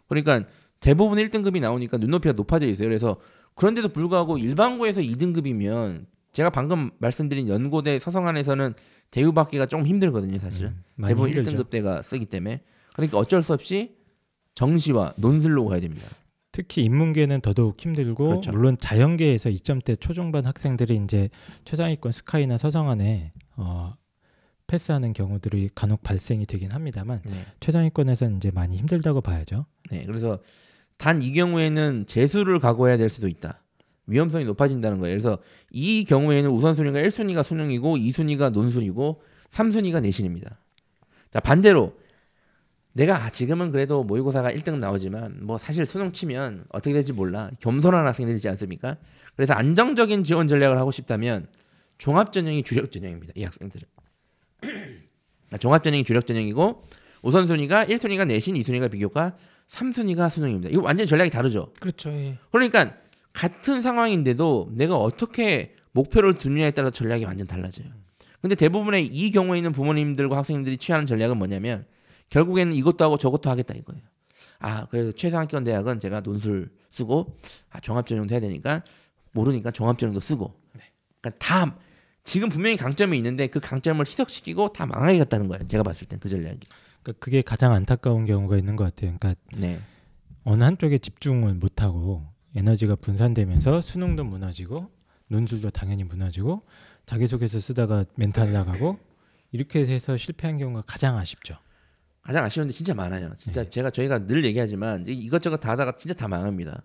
그러니까 0.07 0.45
대부분 0.79 1.17
1등급이 1.19 1.59
나오니까 1.61 1.97
눈높이가 1.97 2.33
높아져 2.33 2.67
있어요. 2.67 2.87
그래서 2.87 3.17
그런데도 3.55 3.89
불구하고 3.89 4.37
일반고에서 4.37 5.01
2등급이면 5.01 6.05
제가 6.31 6.49
방금 6.49 6.91
말씀드린 6.99 7.47
연고대 7.47 7.99
서성안에서는 7.99 8.75
대우받기가 9.09 9.65
좀 9.65 9.85
힘들거든요, 9.85 10.37
사실은. 10.39 10.75
음, 10.95 11.05
대부분 11.05 11.29
힘들죠. 11.29 11.51
1등급 11.51 11.69
대가 11.69 12.01
쓰기 12.01 12.25
때문에. 12.25 12.61
그러니까 12.93 13.17
어쩔 13.17 13.41
수 13.41 13.53
없이 13.53 13.95
정시와 14.53 15.13
논술로 15.17 15.65
가야 15.65 15.79
됩니다. 15.79 16.07
특히 16.57 16.83
인문계는 16.85 17.41
더더욱 17.41 17.79
힘들고 17.79 18.25
그렇죠. 18.25 18.51
물론 18.51 18.77
자연계에서 18.79 19.51
2점대 19.51 19.99
초중반 19.99 20.47
학생들이 20.47 20.99
이제 21.03 21.29
최상위권 21.65 22.11
스카이나 22.11 22.57
서성안에 22.57 23.31
어, 23.57 23.93
패스하는 24.65 25.13
경우들이 25.13 25.69
간혹 25.75 26.01
발생이 26.01 26.47
되긴 26.47 26.71
합니다만 26.71 27.21
네. 27.25 27.45
최상위권에서는 27.59 28.37
이제 28.37 28.49
많이 28.49 28.75
힘들다고 28.75 29.21
봐야죠. 29.21 29.67
네. 29.91 30.03
그래서 30.07 30.39
단 30.97 31.21
이 31.21 31.31
경우에는 31.31 32.07
재수를 32.07 32.57
각오해야 32.57 32.97
될 32.97 33.07
수도 33.09 33.27
있다. 33.27 33.61
위험성이 34.07 34.43
높아진다는 34.45 34.97
거예요. 34.97 35.13
그래서 35.13 35.37
이 35.69 36.05
경우에는 36.05 36.49
우선순위가 36.49 36.97
1순위가 37.01 37.43
수능이고 37.43 37.97
2순위가 37.97 38.49
논술이고 38.51 39.21
3순위가 39.51 40.01
내신입니다. 40.01 40.59
자, 41.29 41.39
반대로 41.39 41.93
내가 42.97 43.23
아, 43.23 43.29
지금은 43.29 43.71
그래도 43.71 44.03
모의고사가 44.03 44.51
1등 44.53 44.79
나오지만 44.79 45.45
뭐 45.45 45.59
사실 45.59 45.85
수능 45.85 46.11
치면 46.11 46.65
어떻게 46.69 46.93
될지 46.93 47.13
몰라. 47.13 47.51
겸손한 47.59 48.07
학생들이지 48.07 48.49
않습니까? 48.49 48.97
그래서 49.35 49.53
안정적인 49.53 50.23
지원 50.23 50.47
전략을 50.47 50.79
하고 50.79 50.89
싶다면 50.89 51.45
종합 51.99 52.33
전형이 52.33 52.63
주력 52.63 52.91
전형입니다. 52.91 53.33
이 53.35 53.43
학생들은. 53.43 53.87
종합 55.59 55.83
전형이 55.83 56.05
주력 56.05 56.25
전형이고 56.25 56.87
우선순위가 57.21 57.85
1순위가 57.85 58.25
내신, 58.25 58.55
2순위가 58.55 58.89
비교과, 58.89 59.35
3순위가 59.69 60.31
수능입니다. 60.31 60.69
이거 60.71 60.81
완전히 60.81 61.07
전략이 61.07 61.29
다르죠. 61.29 61.71
그렇죠. 61.79 62.09
예. 62.09 62.39
그러니까 62.51 62.95
같은 63.31 63.79
상황인데도 63.79 64.71
내가 64.75 64.97
어떻게 64.97 65.75
목표를 65.91 66.33
두느냐에 66.33 66.71
따라 66.71 66.89
전략이 66.89 67.25
완전 67.25 67.45
달라져요. 67.45 67.89
근데 68.41 68.55
대부분의 68.55 69.05
이 69.05 69.29
경우에 69.29 69.57
있는 69.59 69.71
부모님들과 69.71 70.37
학생들이 70.37 70.77
취하는 70.77 71.05
전략은 71.05 71.37
뭐냐면 71.37 71.85
결국에는 72.29 72.73
이것도 72.73 73.03
하고 73.03 73.17
저것도 73.17 73.49
하겠다 73.49 73.73
이거예요. 73.73 74.01
아, 74.59 74.85
그래서 74.87 75.11
최상위권 75.11 75.63
대학은 75.63 75.99
제가 75.99 76.21
논술 76.21 76.71
쓰고 76.91 77.37
아, 77.69 77.79
종합전형도 77.79 78.33
해야 78.33 78.39
되니까 78.39 78.83
모르니까 79.31 79.71
종합전형도 79.71 80.19
쓰고. 80.19 80.53
그러니까 81.21 81.39
다 81.39 81.77
지금 82.23 82.49
분명히 82.49 82.75
강점이 82.75 83.15
있는데 83.17 83.47
그 83.47 83.59
강점을 83.59 84.05
희석시키고 84.05 84.73
다 84.73 84.85
망하겠다는 84.85 85.47
거예요. 85.47 85.67
제가 85.67 85.83
봤을 85.83 86.07
땐 86.07 86.19
그 86.19 86.27
전략이. 86.27 86.59
그러니까 87.01 87.19
그게 87.19 87.41
가장 87.41 87.71
안타까운 87.71 88.25
경우가 88.25 88.57
있는 88.57 88.75
것 88.75 88.83
같아요. 88.83 89.15
그러니까 89.17 89.39
네. 89.55 89.79
어느 90.43 90.63
한쪽에 90.63 90.97
집중을 90.97 91.53
못 91.55 91.81
하고 91.81 92.25
에너지가 92.55 92.95
분산되면서 92.95 93.81
수능도 93.81 94.23
무너지고 94.23 94.89
논술도 95.27 95.69
당연히 95.69 96.03
무너지고 96.03 96.63
자기소개서 97.05 97.59
쓰다가 97.59 98.05
멘탈 98.15 98.51
나가고 98.51 98.97
이렇게 99.51 99.85
해서 99.85 100.17
실패한 100.17 100.57
경우가 100.57 100.83
가장 100.87 101.17
아쉽죠. 101.17 101.57
가장 102.27 102.43
아쉬운데 102.43 102.73
진짜 102.73 102.93
많아요. 102.93 103.31
진짜 103.37 103.63
네. 103.63 103.69
제가 103.69 103.89
저희가 103.89 104.27
늘 104.27 104.43
얘기하지만 104.43 105.05
이- 105.07 105.13
이것저것 105.13 105.55
다 105.61 105.71
하다가 105.71 105.95
진짜 105.95 106.13
다 106.13 106.27
망합니다. 106.27 106.83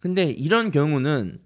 근데 0.00 0.24
이런 0.24 0.70
경우는 0.70 1.38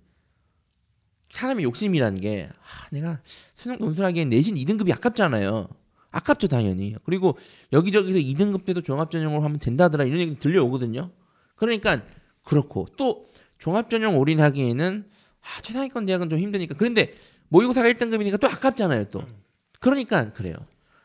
사람의 1.31 1.63
욕심이라는 1.65 2.21
게 2.21 2.49
아, 2.51 2.89
내가 2.91 3.21
수능 3.53 3.79
논술하기엔 3.79 4.31
내신 4.31 4.57
2등급이 4.57 4.93
아깝잖아요. 4.97 5.69
아깝죠 6.11 6.49
당연히. 6.49 6.97
그리고 7.05 7.39
여기저기서 7.73 8.19
2등급 8.19 8.65
때도 8.65 8.83
종합전형으로 8.83 9.43
하면 9.45 9.61
된다더라 9.61 10.03
이런 10.07 10.19
얘기 10.19 10.37
들려오거든요. 10.37 11.13
그러니까 11.55 12.03
그렇고 12.43 12.89
또 12.97 13.31
종합전형 13.59 14.19
올인하기에는 14.19 15.09
아, 15.41 15.61
최상위권 15.63 16.07
대학은 16.07 16.31
좀 16.31 16.41
힘드니까 16.41 16.75
그런데 16.77 17.13
모의고사가 17.47 17.89
1등급이니까 17.91 18.41
또 18.41 18.49
아깝잖아요 18.49 19.05
또. 19.05 19.23
그러니까 19.79 20.33
그래요. 20.33 20.55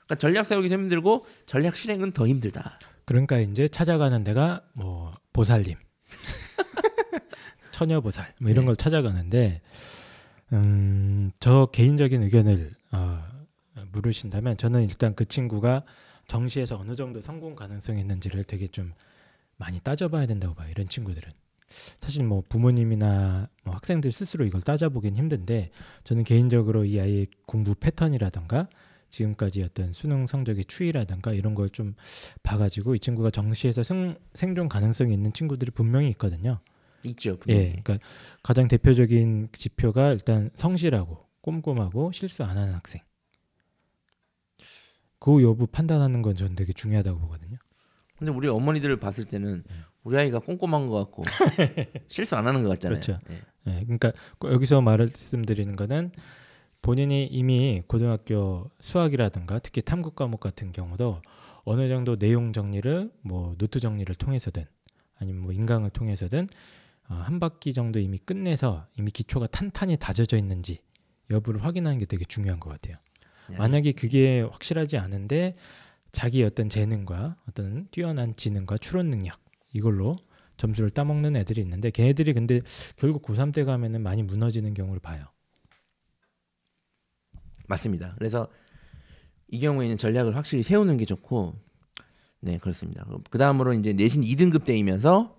그러니까 0.09 0.15
전략 0.15 0.47
세우기도 0.47 0.73
힘들고 0.73 1.25
전략 1.45 1.75
실행은 1.75 2.11
더 2.11 2.27
힘들다. 2.27 2.79
그러니까 3.05 3.37
이제 3.37 3.67
찾아가는 3.67 4.23
데가 4.23 4.63
뭐 4.73 5.13
보살님, 5.33 5.77
처녀 7.71 8.01
보살 8.01 8.33
뭐 8.41 8.49
이런 8.49 8.63
네. 8.63 8.67
걸 8.67 8.75
찾아가는데 8.75 9.61
음, 10.53 11.31
저 11.39 11.67
개인적인 11.71 12.23
의견을 12.23 12.71
어, 12.91 13.23
물으신다면 13.91 14.57
저는 14.57 14.83
일단 14.83 15.13
그 15.13 15.25
친구가 15.25 15.83
정시에서 16.27 16.77
어느 16.77 16.95
정도 16.95 17.21
성공 17.21 17.55
가능성이 17.55 18.01
있는지를 18.01 18.43
되게 18.45 18.67
좀 18.67 18.93
많이 19.57 19.79
따져봐야 19.79 20.25
된다고 20.25 20.55
봐요. 20.55 20.69
이런 20.71 20.89
친구들은 20.89 21.29
사실 21.99 22.23
뭐 22.23 22.41
부모님이나 22.49 23.47
뭐 23.63 23.75
학생들 23.75 24.11
스스로 24.11 24.45
이걸 24.45 24.61
따져보긴 24.61 25.15
힘든데 25.15 25.69
저는 26.03 26.23
개인적으로 26.23 26.85
이 26.85 26.99
아이의 26.99 27.27
공부 27.45 27.75
패턴이라던가 27.75 28.69
지금까지 29.09 29.63
어떤 29.63 29.91
수능 29.93 30.25
성적의 30.27 30.65
추이라든가 30.65 31.33
이런 31.33 31.55
걸 31.55 31.69
좀 31.71 31.93
봐가지고 32.43 32.95
이 32.95 32.99
친구가 32.99 33.29
정시에서 33.29 33.83
승, 33.83 34.15
생존 34.33 34.67
가능성이 34.69 35.13
있는 35.13 35.31
친구들이 35.33 35.71
분명히 35.71 36.09
있거든요. 36.11 36.59
있죠. 37.03 37.37
분명히. 37.37 37.65
예, 37.65 37.69
그러니까 37.83 37.99
가장 38.43 38.67
대표적인 38.67 39.49
지표가 39.53 40.13
일단 40.13 40.49
성실하고 40.55 41.25
꼼꼼하고 41.41 42.11
실수 42.11 42.43
안 42.43 42.57
하는 42.57 42.73
학생. 42.73 43.01
그 45.19 45.43
여부 45.43 45.67
판단하는 45.67 46.21
건 46.21 46.35
저는 46.35 46.55
되게 46.55 46.73
중요하다고 46.73 47.19
보거든요. 47.19 47.57
근데 48.17 48.31
우리 48.31 48.47
어머니들을 48.47 48.99
봤을 48.99 49.25
때는 49.25 49.63
우리 50.03 50.17
아이가 50.17 50.39
꼼꼼한 50.39 50.87
것 50.87 50.95
같고 50.99 51.23
실수 52.09 52.35
안 52.35 52.47
하는 52.47 52.63
것 52.63 52.69
같잖아요. 52.69 52.99
그렇죠. 53.01 53.19
예. 53.29 53.35
예, 53.67 53.83
그러니까 53.83 54.11
여기서 54.45 54.81
말씀드리는 54.81 55.75
거는 55.75 56.11
본인이 56.81 57.25
이미 57.25 57.81
고등학교 57.87 58.71
수학이라든가 58.79 59.59
특히 59.59 59.81
탐구 59.81 60.11
과목 60.11 60.39
같은 60.39 60.71
경우도 60.71 61.21
어느 61.63 61.87
정도 61.89 62.17
내용 62.17 62.53
정리를 62.53 63.11
뭐 63.21 63.55
노트 63.57 63.79
정리를 63.79 64.13
통해서든 64.15 64.65
아니면 65.17 65.43
뭐 65.43 65.51
인강을 65.51 65.89
통해서든 65.91 66.47
어, 67.09 67.15
한 67.15 67.39
바퀴 67.39 67.73
정도 67.73 67.99
이미 67.99 68.17
끝내서 68.17 68.87
이미 68.97 69.11
기초가 69.11 69.47
탄탄히 69.47 69.97
다져져 69.97 70.37
있는지 70.37 70.79
여부를 71.29 71.63
확인하는 71.63 71.99
게 71.99 72.05
되게 72.05 72.23
중요한 72.25 72.59
것 72.59 72.69
같아요. 72.69 72.95
예. 73.51 73.57
만약에 73.57 73.91
그게 73.91 74.41
확실하지 74.41 74.97
않은데 74.97 75.55
자기 76.11 76.43
어떤 76.43 76.69
재능과 76.69 77.35
어떤 77.47 77.87
뛰어난 77.91 78.35
지능과 78.35 78.77
추론 78.77 79.09
능력 79.09 79.39
이걸로 79.73 80.17
점수를 80.57 80.89
따먹는 80.89 81.35
애들이 81.35 81.61
있는데 81.61 81.89
걔네들이 81.91 82.33
근데 82.33 82.61
결국 82.97 83.23
고3 83.23 83.53
때 83.53 83.63
가면은 83.63 84.01
많이 84.01 84.23
무너지는 84.23 84.73
경우를 84.73 84.99
봐요. 84.99 85.25
맞습니다. 87.69 88.15
그래서 88.17 88.47
이 89.47 89.59
경우에는 89.59 89.97
전략을 89.97 90.35
확실히 90.35 90.63
세우는 90.63 90.97
게 90.97 91.05
좋고 91.05 91.53
네 92.41 92.57
그렇습니다. 92.57 93.05
그 93.29 93.37
다음으로 93.37 93.73
이제 93.73 93.93
내신 93.93 94.21
2등급 94.23 94.65
때이면서 94.65 95.35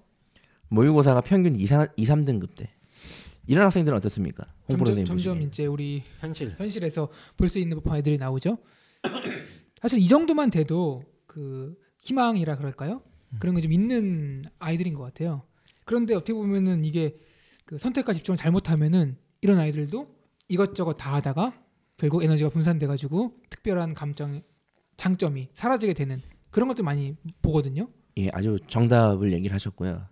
모의고사가 0.68 1.20
평균 1.22 1.56
2, 1.56 1.66
3, 1.66 1.86
2 1.96 2.04
3등급 2.06 2.54
때 2.54 2.70
이런 3.46 3.64
학생들은 3.64 3.96
어떻습니까? 3.98 4.44
홍보 4.68 4.84
점점, 4.84 5.06
선생님 5.06 5.24
점점. 5.34 5.42
이제 5.48 5.66
우리 5.66 6.02
현실. 6.20 6.54
현실에서 6.56 7.08
볼 7.36 7.48
수 7.48 7.58
있는 7.58 7.80
법한 7.80 7.98
애들이 7.98 8.16
나오죠. 8.18 8.58
사실 9.82 9.98
이 9.98 10.06
정도만 10.06 10.50
돼도 10.50 11.02
그 11.26 11.76
희망이라 12.02 12.56
그럴까요? 12.56 13.02
그런 13.38 13.54
게 13.54 13.60
좀 13.60 13.72
있는 13.72 14.42
아이들인 14.58 14.94
것 14.94 15.02
같아요. 15.04 15.42
그런데 15.84 16.14
어떻게 16.14 16.32
보면은 16.34 16.84
이게 16.84 17.16
그 17.64 17.78
선택과 17.78 18.12
집중을 18.12 18.36
잘못하면은 18.36 19.16
이런 19.40 19.58
아이들도 19.58 20.04
이것저것 20.48 20.94
다 20.94 21.14
하다가 21.14 21.54
결국 22.00 22.22
에너지가 22.24 22.48
분산돼 22.50 22.86
가지고 22.86 23.34
특별한 23.50 23.94
감정 23.94 24.40
장점이 24.96 25.48
사라지게 25.52 25.92
되는 25.94 26.20
그런 26.50 26.68
것들 26.68 26.84
많이 26.84 27.14
보거든요. 27.42 27.88
예, 28.18 28.28
아주 28.32 28.58
정답을 28.66 29.32
얘기를 29.32 29.54
하셨고요. 29.54 30.02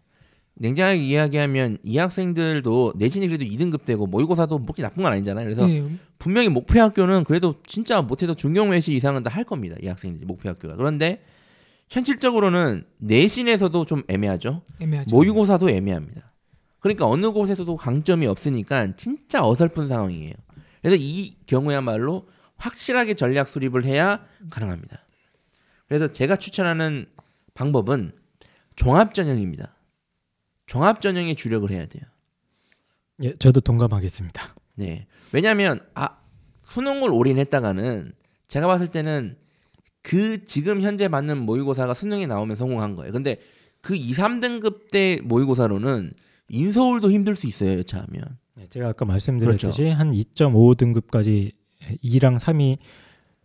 냉정하게 0.60 1.04
이야기하면 1.04 1.78
이 1.82 1.98
학생들도 1.98 2.94
내신이 2.96 3.26
그래도 3.28 3.44
2등급 3.44 3.84
되고 3.84 4.06
모의고사도 4.06 4.58
뭐그렇게 4.58 4.82
나쁜 4.82 5.02
건 5.04 5.12
아니잖아요. 5.12 5.44
그래서 5.44 5.66
네, 5.66 5.88
분명히 6.18 6.48
목표 6.48 6.80
학교는 6.80 7.24
그래도 7.24 7.54
진짜 7.66 8.02
못해도 8.02 8.34
중경외시 8.34 8.92
이상은 8.94 9.22
다 9.22 9.30
할 9.30 9.44
겁니다. 9.44 9.76
이 9.82 9.86
학생들이 9.86 10.26
목표 10.26 10.48
학교가. 10.48 10.74
그런데 10.76 11.22
현실적으로는 11.90 12.84
내신에서도 12.98 13.84
좀 13.84 14.02
애매하죠. 14.08 14.62
애매하죠. 14.80 15.14
모의고사도 15.14 15.70
애매합니다. 15.70 16.32
그러니까 16.80 17.06
어느 17.06 17.30
곳에서도 17.30 17.76
강점이 17.76 18.26
없으니까 18.26 18.96
진짜 18.96 19.42
어설픈 19.44 19.86
상황이에요. 19.86 20.34
그래서 20.88 21.02
이 21.02 21.36
경우야말로 21.46 22.26
확실하게 22.56 23.12
전략 23.12 23.48
수립을 23.48 23.84
해야 23.84 24.24
가능합니다. 24.48 25.04
그래서 25.86 26.08
제가 26.08 26.36
추천하는 26.36 27.06
방법은 27.52 28.12
종합 28.74 29.12
전형입니다. 29.12 29.74
종합 30.66 31.02
전형에 31.02 31.34
주력을 31.34 31.70
해야 31.70 31.84
돼요. 31.86 32.04
예, 33.22 33.36
저도 33.36 33.60
동감하겠습니다. 33.60 34.54
네. 34.76 35.06
왜냐하면 35.32 35.80
아 35.94 36.16
수능을 36.64 37.10
올인했다가는 37.10 38.12
제가 38.48 38.66
봤을 38.66 38.88
때는 38.88 39.36
그 40.02 40.46
지금 40.46 40.80
현재 40.80 41.08
받는 41.08 41.36
모의고사가 41.36 41.92
수능에 41.92 42.26
나오면 42.26 42.56
성공한 42.56 42.96
거예요. 42.96 43.12
근데 43.12 43.40
그 43.82 43.94
2, 43.94 44.12
3등급 44.12 44.90
때 44.90 45.20
모의고사로는 45.22 46.14
인서울도 46.48 47.10
힘들 47.10 47.36
수 47.36 47.46
있어요. 47.46 47.76
여차하면. 47.78 48.38
네, 48.58 48.66
제가 48.68 48.88
아까 48.88 49.04
말씀드렸듯이 49.04 49.82
그렇죠. 49.82 49.94
한 49.94 50.10
2.5 50.10 50.76
등급까지 50.76 51.52
2랑 52.04 52.38
3이 52.38 52.78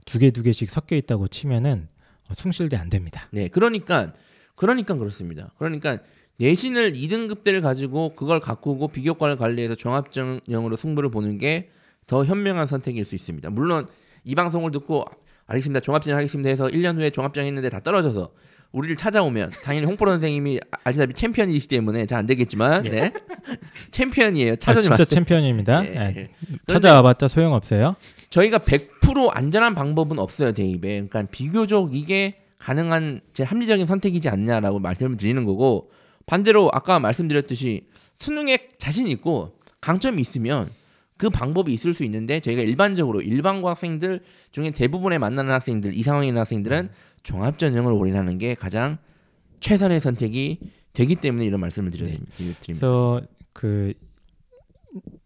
두 0.06 0.20
개 0.20 0.32
두 0.32 0.44
개씩 0.44 0.70
섞여 0.70 0.96
있다고 0.96 1.28
치면은 1.28 1.88
어, 2.30 2.34
숭실대 2.34 2.76
안 2.78 2.90
됩니다. 2.90 3.28
네. 3.32 3.48
그러니까 3.48 4.14
그러니까 4.56 4.96
그렇습니다. 4.96 5.54
그러니까 5.58 6.00
내신을 6.38 6.94
2등급대를 6.94 7.62
가지고 7.62 8.16
그걸 8.16 8.40
가꾸고 8.40 8.88
비교과를 8.90 9.38
관리해서 9.38 9.76
종합전형으로 9.76 10.76
승부를 10.76 11.10
보는 11.12 11.38
게 11.38 11.70
더 12.06 12.26
현명한 12.26 12.68
선택일 12.68 13.06
수 13.06 13.16
있습니다. 13.16 13.50
물론 13.50 13.88
이 14.26 14.36
방송을 14.36 14.72
듣고 14.72 15.06
알겠습니다. 15.46 15.80
종합전형 15.80 16.18
하겠습니다 16.18 16.50
해서 16.50 16.68
1년 16.68 16.98
후에 16.98 17.10
종합전형 17.12 17.48
했는데 17.48 17.70
다 17.70 17.80
떨어져서 17.80 18.34
우리를 18.74 18.96
찾아오면 18.98 19.52
당연히 19.64 19.86
홍포 19.86 20.06
선생님이 20.08 20.60
알다시피 20.84 21.14
챔피언이시기 21.14 21.76
때문에 21.76 22.06
잘 22.08 22.24
안 22.24 22.26
되겠지만 22.26 22.84
네. 22.84 23.12
챔피언이에요. 23.92 24.54
아, 24.54 24.56
찾아오지 24.56 24.88
진짜 24.88 25.04
마세요. 25.04 25.06
챔피언입니다. 25.06 25.86
예, 25.86 26.30
찾아와봤자 26.68 27.28
소용없어요. 27.28 27.96
저희가 28.30 28.60
100% 28.60 29.30
안전한 29.32 29.76
방법은 29.76 30.20
없어요 30.20 30.54
대입에. 30.54 31.08
그러니까 31.08 31.24
비교적 31.32 31.96
이게 31.96 32.34
가능한 32.60 33.22
제 33.34 33.44
합리적인 33.44 33.86
선택이지 33.86 34.30
않냐라고 34.30 34.80
말씀을 34.80 35.18
드리는 35.18 35.44
거고 35.46 35.92
반대로 36.26 36.70
아까 36.74 37.00
말씀드렸듯이 37.00 37.88
수능에 38.18 38.70
자신 38.78 39.08
있고 39.08 39.58
강점이 39.82 40.22
있으면 40.22 40.70
그 41.18 41.30
방법이 41.30 41.74
있을 41.74 41.94
수 41.94 42.04
있는데 42.06 42.40
저희가 42.40 42.62
일반적으로 42.62 43.22
일반고 43.22 43.70
학생들 43.70 44.22
중에 44.52 44.72
대부분에 44.72 45.18
만나는 45.18 45.54
학생들 45.54 45.96
이 45.96 46.04
상황에 46.04 46.28
있는 46.28 46.40
학생들은 46.40 46.90
종합 47.24 47.58
전형을 47.58 47.92
올인하는 47.94 48.38
게 48.38 48.54
가장 48.54 48.98
최선의 49.60 50.02
선택이 50.02 50.60
되기 50.94 51.16
때문에 51.16 51.46
이런 51.46 51.60
말씀을 51.62 51.90
드려- 51.92 52.06
드립니다. 52.06 52.60
그래서 52.66 53.22
그 53.54 53.94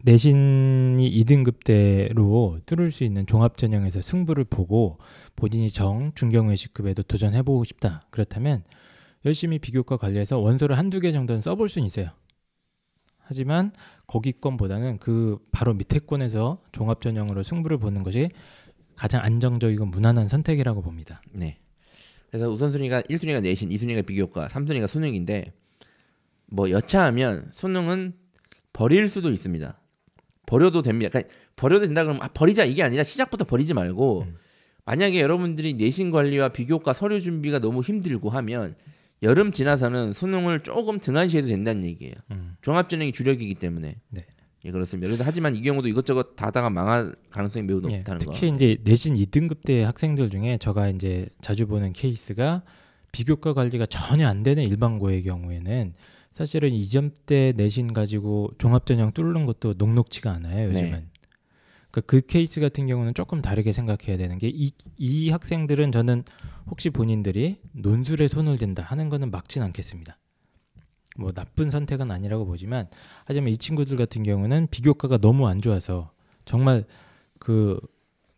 내신이 0.06 1.12
2등급대로 1.24 2.66
뚫을 2.66 2.92
수 2.92 3.04
있는 3.04 3.26
종합 3.26 3.58
전형에서 3.58 4.02
승부를 4.02 4.46
보고 4.46 4.98
본인이 5.36 5.70
정 5.70 6.12
중경 6.16 6.48
외식급에도 6.50 7.04
도전해 7.04 7.42
보고 7.42 7.64
싶다. 7.64 8.06
그렇다면 8.10 8.64
열심히 9.26 9.60
비교과 9.60 9.98
관리해서 9.98 10.38
원서를 10.38 10.78
한두 10.78 11.00
개 11.02 11.12
정도는 11.12 11.42
써볼 11.42 11.68
수는 11.68 11.86
있어요. 11.88 12.10
하지만 13.20 13.74
거기 14.06 14.32
건보다는 14.32 15.00
그 15.00 15.38
바로 15.52 15.74
밑에 15.74 16.00
건에서 16.00 16.62
종합 16.72 17.02
전형으로 17.02 17.44
승부를 17.44 17.78
보는 17.78 18.04
것이 18.04 18.30
가장 18.96 19.22
안정적이고 19.24 19.86
무난한 19.88 20.30
선택이라고 20.30 20.82
봅니다. 20.82 21.22
네. 21.34 21.58
그래서 22.30 22.50
우선순위가 22.50 23.04
1순위가 23.04 23.42
내신, 23.42 23.70
2순위가 23.70 24.06
비교과, 24.06 24.48
3순위가 24.48 24.88
수능인데 24.88 25.54
뭐 26.48 26.70
여차하면 26.70 27.50
수능은 27.52 28.14
버릴 28.74 29.10
수도 29.10 29.32
있습니다. 29.32 29.80
버려도 30.46 30.82
됩니다. 30.82 31.10
그러니까 31.10 31.34
버려도 31.56 31.86
된다 31.86 32.04
그러면 32.04 32.22
아, 32.24 32.30
버리자 32.30 32.64
이게 32.64 32.84
아니라 32.84 33.04
시작부터 33.04 33.44
버리지 33.46 33.74
말고 33.74 34.22
음. 34.22 34.36
만약에 34.86 35.20
여러분들이 35.20 35.74
내신 35.74 36.12
관리와 36.12 36.50
비교과 36.50 36.94
서류 36.94 37.20
준비가 37.20 37.60
너무 37.60 37.82
힘들고 37.82 38.30
하면 38.30 38.76
여름 39.24 39.52
지나서는 39.52 40.14
수능을 40.14 40.64
조금 40.64 41.00
등한시해도 41.00 41.48
된다는 41.50 41.84
얘기예요. 41.84 42.14
음. 42.32 42.56
종합전형이 42.62 43.12
주력이기 43.12 43.56
때문에. 43.56 44.00
네. 44.10 44.26
예, 44.68 44.72
그렇습니다. 44.72 45.08
그래서 45.08 45.24
하지만 45.26 45.56
이 45.56 45.62
경우도 45.62 45.88
이것저것 45.88 46.36
다 46.36 46.48
하다가 46.48 46.70
망할 46.70 47.16
가능성이 47.30 47.66
매우 47.66 47.82
예, 47.90 47.98
높다는 47.98 48.20
거. 48.26 48.32
특히 48.34 48.50
이제 48.54 48.78
내신 48.84 49.16
2등급대 49.16 49.82
학생들 49.84 50.30
중에 50.30 50.58
제가 50.60 50.90
이제 50.90 51.28
자주 51.42 51.66
보는 51.68 51.94
케이스가 51.94 52.64
비교과 53.14 53.54
관리가 53.54 53.86
전혀 53.88 54.28
안 54.28 54.44
되는 54.44 54.64
일반고의 54.64 55.24
경우에는 55.24 55.94
사실은 56.34 56.72
이점 56.74 57.12
때 57.26 57.54
내신 57.56 57.94
가지고 57.94 58.52
종합전형 58.60 59.14
뚫는 59.14 59.46
것도 59.48 59.76
녹록치가 59.78 60.32
않아요 60.34 60.68
요즘은. 60.70 60.92
네. 60.92 61.06
그러니까 61.90 62.02
그 62.06 62.22
케이스 62.22 62.60
같은 62.60 62.86
경우는 62.86 63.14
조금 63.16 63.42
다르게 63.42 63.72
생각해야 63.72 64.18
되는 64.18 64.38
게 64.38 64.50
이 64.50 64.72
이 65.00 65.30
학생들은 65.32 65.92
저는 65.94 66.24
혹시 66.70 66.90
본인들이 66.90 67.58
논술에 67.72 68.28
손을 68.28 68.58
댄다 68.58 68.84
하는 68.84 69.10
거는 69.10 69.32
막진 69.32 69.64
않겠습니다. 69.64 70.18
뭐 71.18 71.32
나쁜 71.32 71.70
선택은 71.70 72.12
아니라고 72.12 72.46
보지만 72.46 72.88
하지만 73.26 73.50
이 73.50 73.58
친구들 73.58 73.98
같은 73.98 74.24
경우는 74.24 74.68
비교과가 74.72 75.18
너무 75.18 75.48
안 75.48 75.62
좋아서 75.62 76.12
정말 76.46 76.86
그 77.40 77.80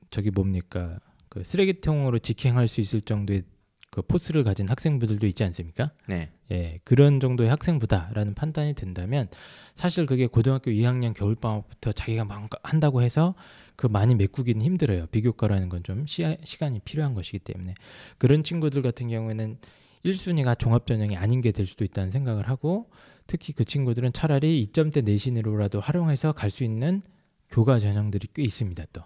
저기 0.10 0.32
뭡니까 0.32 1.00
그 1.30 1.44
쓰레기통으로 1.44 2.20
직행할 2.20 2.68
수 2.68 2.82
있을 2.82 3.02
정도의 3.02 3.44
그 3.92 4.04
포스를 4.04 4.44
가진 4.44 4.70
학생부들도 4.70 5.26
있지 5.28 5.44
않습니까? 5.46 5.92
네. 6.08 6.32
예, 6.52 6.80
그런 6.84 7.20
정도의 7.20 7.50
학생부다라는 7.50 8.36
판단이 8.36 8.74
든다면 8.74 9.30
사실 9.74 10.06
그게 10.06 10.28
고등학교 10.28 10.70
2학년 10.72 11.14
겨울 11.16 11.36
방학부터 11.36 11.92
자기가 11.92 12.26
막 12.26 12.50
한다고 12.64 13.02
해서 13.02 13.34
그 13.76 13.88
많이 13.88 14.14
메꾸기는 14.14 14.62
힘들어요. 14.62 15.08
비교과라는 15.08 15.70
건 15.70 15.84
좀 15.84 16.06
시간이 16.06 16.80
필요한 16.86 17.14
것이기 17.14 17.40
때문에 17.40 17.74
그런 18.18 18.44
친구들 18.44 18.82
같은 18.82 19.08
경우에는 19.10 19.58
1순위가 20.06 20.58
종합전형이 20.58 21.18
아닌 21.18 21.42
게 21.42 21.52
될 21.52 21.68
수도 21.68 21.84
있다는 21.84 22.12
생각을 22.12 22.48
하고 22.48 22.90
특히 23.28 23.54
그 23.54 23.64
친구들은 23.66 24.14
차라리 24.14 24.66
2점대 24.68 25.04
내신으로라도 25.04 25.80
활용해서 25.80 26.32
갈 26.32 26.50
수 26.50 26.64
있는 26.64 27.02
교과 27.50 27.80
전형들이 27.80 28.28
꽤 28.34 28.44
있습니다. 28.44 28.86
또 28.94 29.02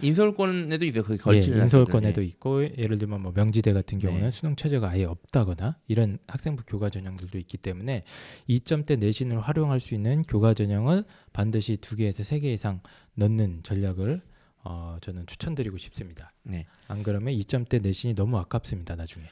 인서울권에도 0.00 0.84
있어요. 0.86 1.02
그 1.02 1.12
예, 1.34 1.40
인서울권에도 1.64 2.22
있고 2.22 2.64
예를 2.64 2.98
들면 2.98 3.20
뭐 3.20 3.32
명지대 3.34 3.72
같은 3.74 3.98
경우는 3.98 4.24
네. 4.24 4.30
수능 4.30 4.56
최저가 4.56 4.88
아예 4.88 5.04
없다거나 5.04 5.76
이런 5.86 6.18
학생부 6.28 6.64
교과 6.66 6.88
전형들도 6.90 7.36
있기 7.38 7.58
때문에 7.58 8.04
2점대 8.48 8.98
내신을 8.98 9.40
활용할 9.40 9.80
수 9.80 9.94
있는 9.94 10.22
교과 10.22 10.54
전형을 10.54 11.04
반드시 11.32 11.76
두 11.76 11.96
개에서 11.96 12.22
세 12.22 12.40
개 12.40 12.52
이상 12.52 12.80
넣는 13.14 13.60
전략을 13.64 14.22
어, 14.64 14.96
저는 15.02 15.26
추천드리고 15.26 15.76
싶습니다. 15.76 16.32
네. 16.44 16.66
안 16.88 17.02
그러면 17.02 17.34
2점대 17.34 17.82
내신이 17.82 18.14
너무 18.14 18.38
아깝습니다. 18.38 18.96
나중에. 18.96 19.26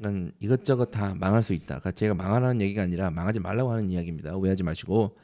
난 0.00 0.32
이것저것 0.40 0.86
다 0.86 1.14
망할 1.14 1.42
수 1.42 1.52
있다. 1.52 1.66
그러니까 1.78 1.90
제가 1.92 2.14
망하라는 2.14 2.60
얘기가 2.62 2.82
아니라 2.82 3.10
망하지 3.10 3.38
말라고 3.40 3.70
하는 3.70 3.90
이야기입니다. 3.90 4.34
오해하지 4.34 4.62
마시고. 4.62 5.16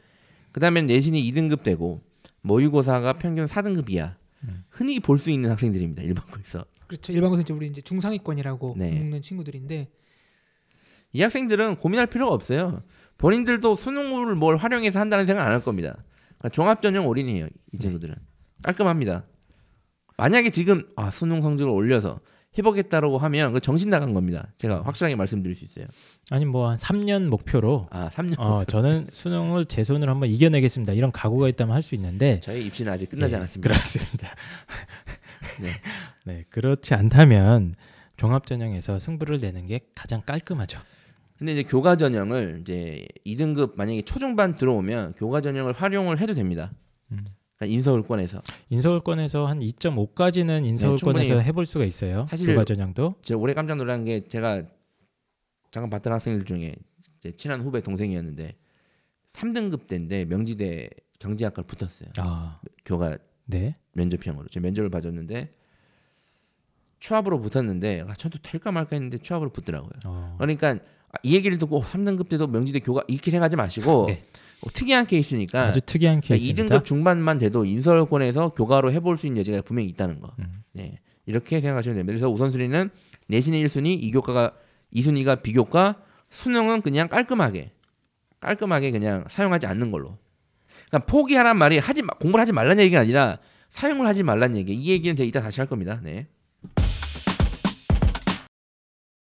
그다음에 0.52 0.82
내신이 0.82 1.22
2등급 1.32 1.62
되고 1.62 2.02
모의고사가 2.42 3.14
평균 3.14 3.46
4등급이야. 3.46 4.16
음. 4.44 4.64
흔히 4.68 5.00
볼 5.00 5.18
수 5.18 5.30
있는 5.30 5.50
학생들입니다. 5.50 6.02
일반고에서. 6.02 6.64
그렇죠. 6.86 7.12
일반고사 7.12 7.40
이제 7.40 7.52
우리 7.54 7.66
이제 7.68 7.80
중상위권이라고 7.80 8.74
네. 8.78 8.92
묶는 8.98 9.22
친구들인데 9.22 9.88
이 11.12 11.22
학생들은 11.22 11.76
고민할 11.76 12.06
필요가 12.06 12.34
없어요. 12.34 12.82
본인들도 13.16 13.76
수능을 13.76 14.34
뭘 14.34 14.56
활용해서 14.58 15.00
한다는 15.00 15.26
생각 15.26 15.46
안 15.46 15.52
할 15.52 15.62
겁니다. 15.62 15.96
그러니까 16.38 16.48
종합전형 16.50 17.06
올인이에요. 17.06 17.48
이 17.72 17.78
친구들은 17.78 18.14
깔끔합니다. 18.62 19.24
만약에 20.18 20.50
지금 20.50 20.86
아, 20.96 21.10
수능 21.10 21.40
성적을 21.40 21.72
올려서 21.72 22.18
해보겠다라고 22.58 23.18
하면 23.18 23.52
그 23.52 23.60
정신 23.60 23.90
나간 23.90 24.14
겁니다. 24.14 24.48
제가 24.56 24.82
확실하게 24.84 25.14
말씀드릴 25.16 25.54
수 25.56 25.64
있어요. 25.64 25.86
아니 26.30 26.44
뭐 26.44 26.70
한 26.70 26.76
3년 26.78 27.26
목표로 27.28 27.88
아, 27.90 28.08
3년. 28.10 28.38
어, 28.38 28.64
저는 28.64 29.08
수능을 29.12 29.66
제 29.66 29.84
손으로 29.84 30.10
한번 30.10 30.28
이겨내겠습니다. 30.30 30.92
이런 30.94 31.12
각오가 31.12 31.48
있다면 31.48 31.74
할 31.74 31.82
수 31.82 31.94
있는데 31.94 32.40
저희 32.40 32.66
입시는 32.66 32.92
아직 32.92 33.10
끝나지 33.10 33.34
예, 33.34 33.38
않았습니다. 33.38 33.68
그렇습니다. 33.68 34.34
네. 35.60 35.70
네, 36.24 36.44
그렇지 36.50 36.94
않다면 36.94 37.74
종합 38.16 38.46
전형에서 38.46 38.98
승부를 38.98 39.38
내는 39.40 39.66
게 39.66 39.80
가장 39.94 40.22
깔끔하죠. 40.24 40.80
근데 41.38 41.52
이제 41.52 41.62
교과 41.64 41.96
전형을 41.96 42.58
이제 42.62 43.06
2등급 43.26 43.76
만약에 43.76 44.02
초중반 44.02 44.56
들어오면 44.56 45.14
교과 45.14 45.42
전형을 45.42 45.74
활용을 45.74 46.18
해도 46.20 46.32
됩니다. 46.32 46.72
음. 47.12 47.26
그러니까 47.58 47.74
인서울권에서 47.74 48.42
인서울권에서 48.70 49.46
한 49.46 49.60
2.5까지는 49.60 50.64
인서울권에서 50.66 51.36
네. 51.36 51.42
해볼 51.44 51.66
수가 51.66 51.84
있어요. 51.84 52.26
사실- 52.28 52.46
교과 52.48 52.64
전형도. 52.64 53.16
제가 53.22 53.40
올해 53.40 53.54
깜짝 53.54 53.76
놀란 53.76 54.04
게 54.04 54.26
제가 54.28 54.62
잠깐 55.70 55.90
봤던 55.90 56.12
학생들 56.12 56.44
중에 56.44 56.74
제 57.22 57.32
친한 57.32 57.62
후배 57.62 57.80
동생이었는데 57.80 58.56
3등급 59.32 59.86
때인데 59.86 60.24
명지대 60.26 60.90
경제학과를 61.18 61.66
붙었어요. 61.66 62.10
아, 62.18 62.60
교과 62.84 63.16
네. 63.46 63.74
면접형으로 63.92 64.48
제 64.48 64.60
면접을 64.60 64.90
봐줬는데 64.90 65.52
추합으로 66.98 67.40
붙었는데 67.40 68.04
아, 68.08 68.14
저도 68.14 68.38
될까 68.42 68.72
말까 68.72 68.96
했는데 68.96 69.18
추합으로 69.18 69.50
붙더라고요. 69.50 69.90
어, 70.04 70.34
그러니까 70.38 70.78
이 71.22 71.34
얘기를 71.34 71.56
듣고 71.58 71.82
3등급 71.82 72.28
때도 72.28 72.46
명지대 72.48 72.80
교과 72.80 73.02
이렇게 73.08 73.30
생각하지 73.30 73.56
마시고 73.56 74.06
네. 74.08 74.22
어, 74.62 74.68
특이한 74.72 75.06
케이스니까 75.06 75.64
아주 75.66 75.80
특이한 75.80 76.20
그러니까 76.20 76.28
케이스입니다. 76.28 76.78
2등급 76.78 76.84
중반만 76.84 77.38
돼도 77.38 77.64
인서울권에서 77.64 78.50
교과로 78.50 78.92
해볼 78.92 79.16
수 79.16 79.26
있는 79.26 79.40
여지가 79.40 79.62
분명히 79.62 79.88
있다는 79.90 80.20
거. 80.20 80.32
음. 80.38 80.62
네. 80.72 80.98
이렇게 81.26 81.60
생각하시면 81.60 81.96
됩니다. 81.96 82.12
그래서 82.12 82.30
우선순위는 82.30 82.90
내신의 83.28 83.64
1순위, 83.66 83.86
이교과가 84.02 84.52
2순위가 84.94 85.42
비교과, 85.42 85.96
수능은 86.30 86.82
그냥 86.82 87.08
깔끔하게 87.08 87.72
깔끔하게 88.40 88.90
그냥 88.92 89.24
사용하지 89.28 89.66
않는 89.66 89.90
걸로. 89.90 90.16
그러니까 90.88 91.06
포기하란 91.10 91.56
말이 91.58 91.78
하지 91.78 92.02
마- 92.02 92.14
공부를 92.14 92.40
하지 92.40 92.52
말라는 92.52 92.84
얘기가 92.84 93.00
아니라 93.00 93.38
사용을 93.70 94.06
하지 94.06 94.22
말라는 94.22 94.56
얘기. 94.56 94.74
이 94.74 94.90
얘기는 94.90 95.14
제가 95.16 95.26
이따 95.26 95.40
다시 95.40 95.60
할 95.60 95.66
겁니다. 95.66 96.00
네. 96.02 96.28